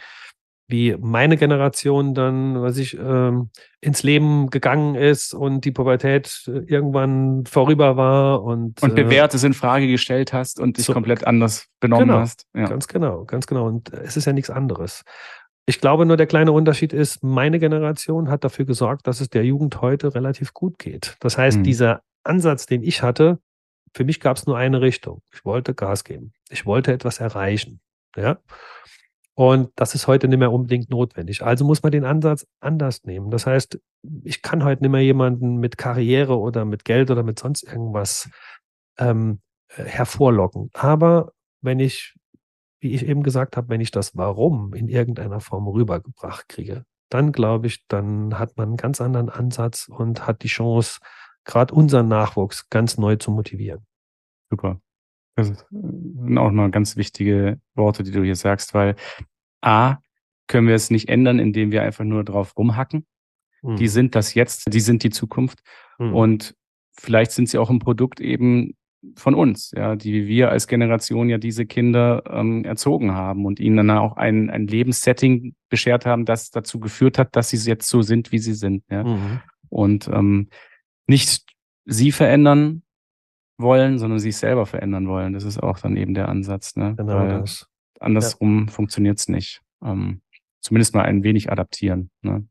[0.70, 3.50] wie meine Generation dann, was ich, ähm,
[3.80, 9.44] ins Leben gegangen ist und die Pubertät äh, irgendwann vorüber war und und äh, Bewährtes
[9.44, 12.46] in Frage gestellt hast und dich so, komplett anders benommen genau, hast.
[12.54, 12.66] Ja.
[12.66, 13.66] Ganz genau, ganz genau.
[13.66, 15.02] Und es ist ja nichts anderes.
[15.66, 19.44] Ich glaube nur, der kleine Unterschied ist, meine Generation hat dafür gesorgt, dass es der
[19.44, 21.16] Jugend heute relativ gut geht.
[21.20, 21.62] Das heißt, mhm.
[21.62, 23.38] dieser Ansatz, den ich hatte,
[23.94, 25.22] für mich gab es nur eine Richtung.
[25.32, 26.32] Ich wollte Gas geben.
[26.48, 27.80] Ich wollte etwas erreichen.
[28.16, 28.38] Ja.
[29.34, 31.42] Und das ist heute nicht mehr unbedingt notwendig.
[31.42, 33.30] Also muss man den Ansatz anders nehmen.
[33.30, 33.80] Das heißt,
[34.24, 38.28] ich kann heute nicht mehr jemanden mit Karriere oder mit Geld oder mit sonst irgendwas
[38.98, 40.70] ähm, äh, hervorlocken.
[40.74, 42.16] Aber wenn ich,
[42.80, 47.32] wie ich eben gesagt habe, wenn ich das Warum in irgendeiner Form rübergebracht kriege, dann
[47.32, 51.00] glaube ich, dann hat man einen ganz anderen Ansatz und hat die Chance,
[51.44, 53.86] gerade unseren Nachwuchs ganz neu zu motivieren.
[54.50, 54.80] Super.
[55.48, 58.96] Das sind auch mal ganz wichtige Worte, die du hier sagst, weil
[59.60, 59.96] A,
[60.46, 63.06] können wir es nicht ändern, indem wir einfach nur drauf rumhacken.
[63.62, 63.76] Mhm.
[63.76, 65.60] Die sind das jetzt, die sind die Zukunft.
[65.98, 66.14] Mhm.
[66.14, 66.54] Und
[66.92, 68.74] vielleicht sind sie auch ein Produkt eben
[69.16, 73.76] von uns, ja, die wir als Generation ja diese Kinder ähm, erzogen haben und ihnen
[73.78, 78.02] dann auch ein, ein Lebenssetting beschert haben, das dazu geführt hat, dass sie jetzt so
[78.02, 78.84] sind, wie sie sind.
[78.90, 79.04] Ja.
[79.04, 79.40] Mhm.
[79.68, 80.48] Und ähm,
[81.06, 81.46] nicht
[81.86, 82.82] sie verändern
[83.60, 85.32] wollen, sondern sich selber verändern wollen.
[85.32, 86.76] Das ist auch dann eben der Ansatz.
[86.76, 86.94] Ne?
[86.96, 87.68] Genau Weil das.
[87.98, 88.72] Andersrum ja.
[88.72, 89.60] funktioniert es nicht.
[89.84, 90.22] Ähm,
[90.60, 92.10] zumindest mal ein wenig adaptieren.
[92.22, 92.46] Ne?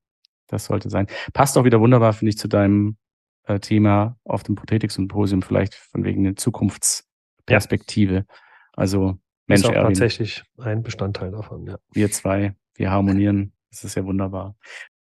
[0.47, 1.07] Das sollte sein.
[1.33, 2.97] Passt auch wieder wunderbar, finde ich, zu deinem
[3.43, 8.15] äh, Thema auf dem Prothetik-Symposium, vielleicht von wegen der Zukunftsperspektive.
[8.15, 8.23] Ja.
[8.73, 11.65] Also Mensch, ist auch Erwin, tatsächlich ein Bestandteil davon.
[11.65, 11.77] Ja.
[11.91, 13.53] Wir zwei, wir harmonieren.
[13.71, 14.55] Das ist ja wunderbar.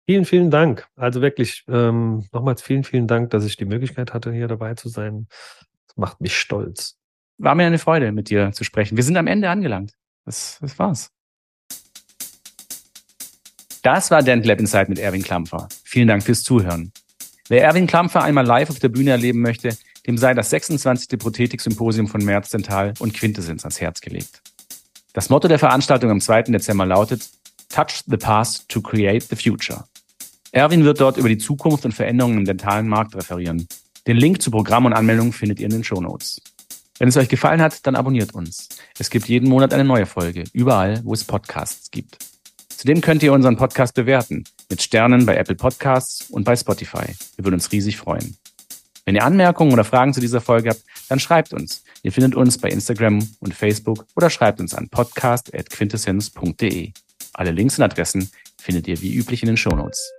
[0.06, 0.88] Vielen, vielen Dank.
[0.95, 4.89] Also wirklich ähm, nochmals vielen, vielen Dank, dass ich die Möglichkeit hatte, hier dabei zu
[4.89, 5.28] sein.
[5.96, 6.98] Macht mich stolz.
[7.38, 8.98] War mir eine Freude, mit dir zu sprechen.
[8.98, 9.94] Wir sind am Ende angelangt.
[10.26, 11.10] Das, das war's.
[13.82, 15.68] Das war Dental Lab Insight mit Erwin Klampfer.
[15.84, 16.92] Vielen Dank fürs Zuhören.
[17.50, 19.76] Wer Erwin Klampfer einmal live auf der Bühne erleben möchte,
[20.06, 21.20] dem sei das 26.
[21.20, 24.42] Prothetik-Symposium von Merz Dental und Quintessenz ans Herz gelegt.
[25.14, 26.44] Das Motto der Veranstaltung am 2.
[26.44, 27.30] Dezember lautet
[27.70, 29.84] Touch the Past to Create the Future.
[30.52, 33.68] Erwin wird dort über die Zukunft und Veränderungen im dentalen Markt referieren.
[34.08, 36.41] Den Link zu Programm und Anmeldung findet ihr in den Show Notes.
[36.97, 38.70] Wenn es euch gefallen hat, dann abonniert uns.
[38.97, 42.18] Es gibt jeden Monat eine neue Folge, überall, wo es Podcasts gibt.
[42.70, 47.14] Zudem könnt ihr unseren Podcast bewerten, mit Sternen bei Apple Podcasts und bei Spotify.
[47.36, 48.38] Wir würden uns riesig freuen.
[49.06, 51.84] Wenn ihr Anmerkungen oder Fragen zu dieser Folge habt, dann schreibt uns.
[52.02, 56.91] Ihr findet uns bei Instagram und Facebook oder schreibt uns an podcast.quintessenz.de.
[57.34, 60.12] Alle Links und Adressen findet ihr wie üblich in den Shownotes.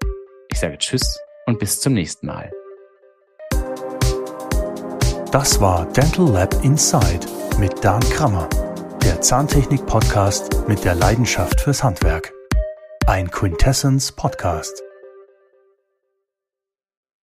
[0.51, 2.53] Ich sage Tschüss und bis zum nächsten Mal.
[5.33, 7.27] Das war Dental Lab Inside
[7.59, 8.51] mit Dan Krammer,
[9.03, 12.35] der Zahntechnik-Podcast mit der Leidenschaft fürs Handwerk.
[13.07, 14.83] Ein Quintessence Podcast.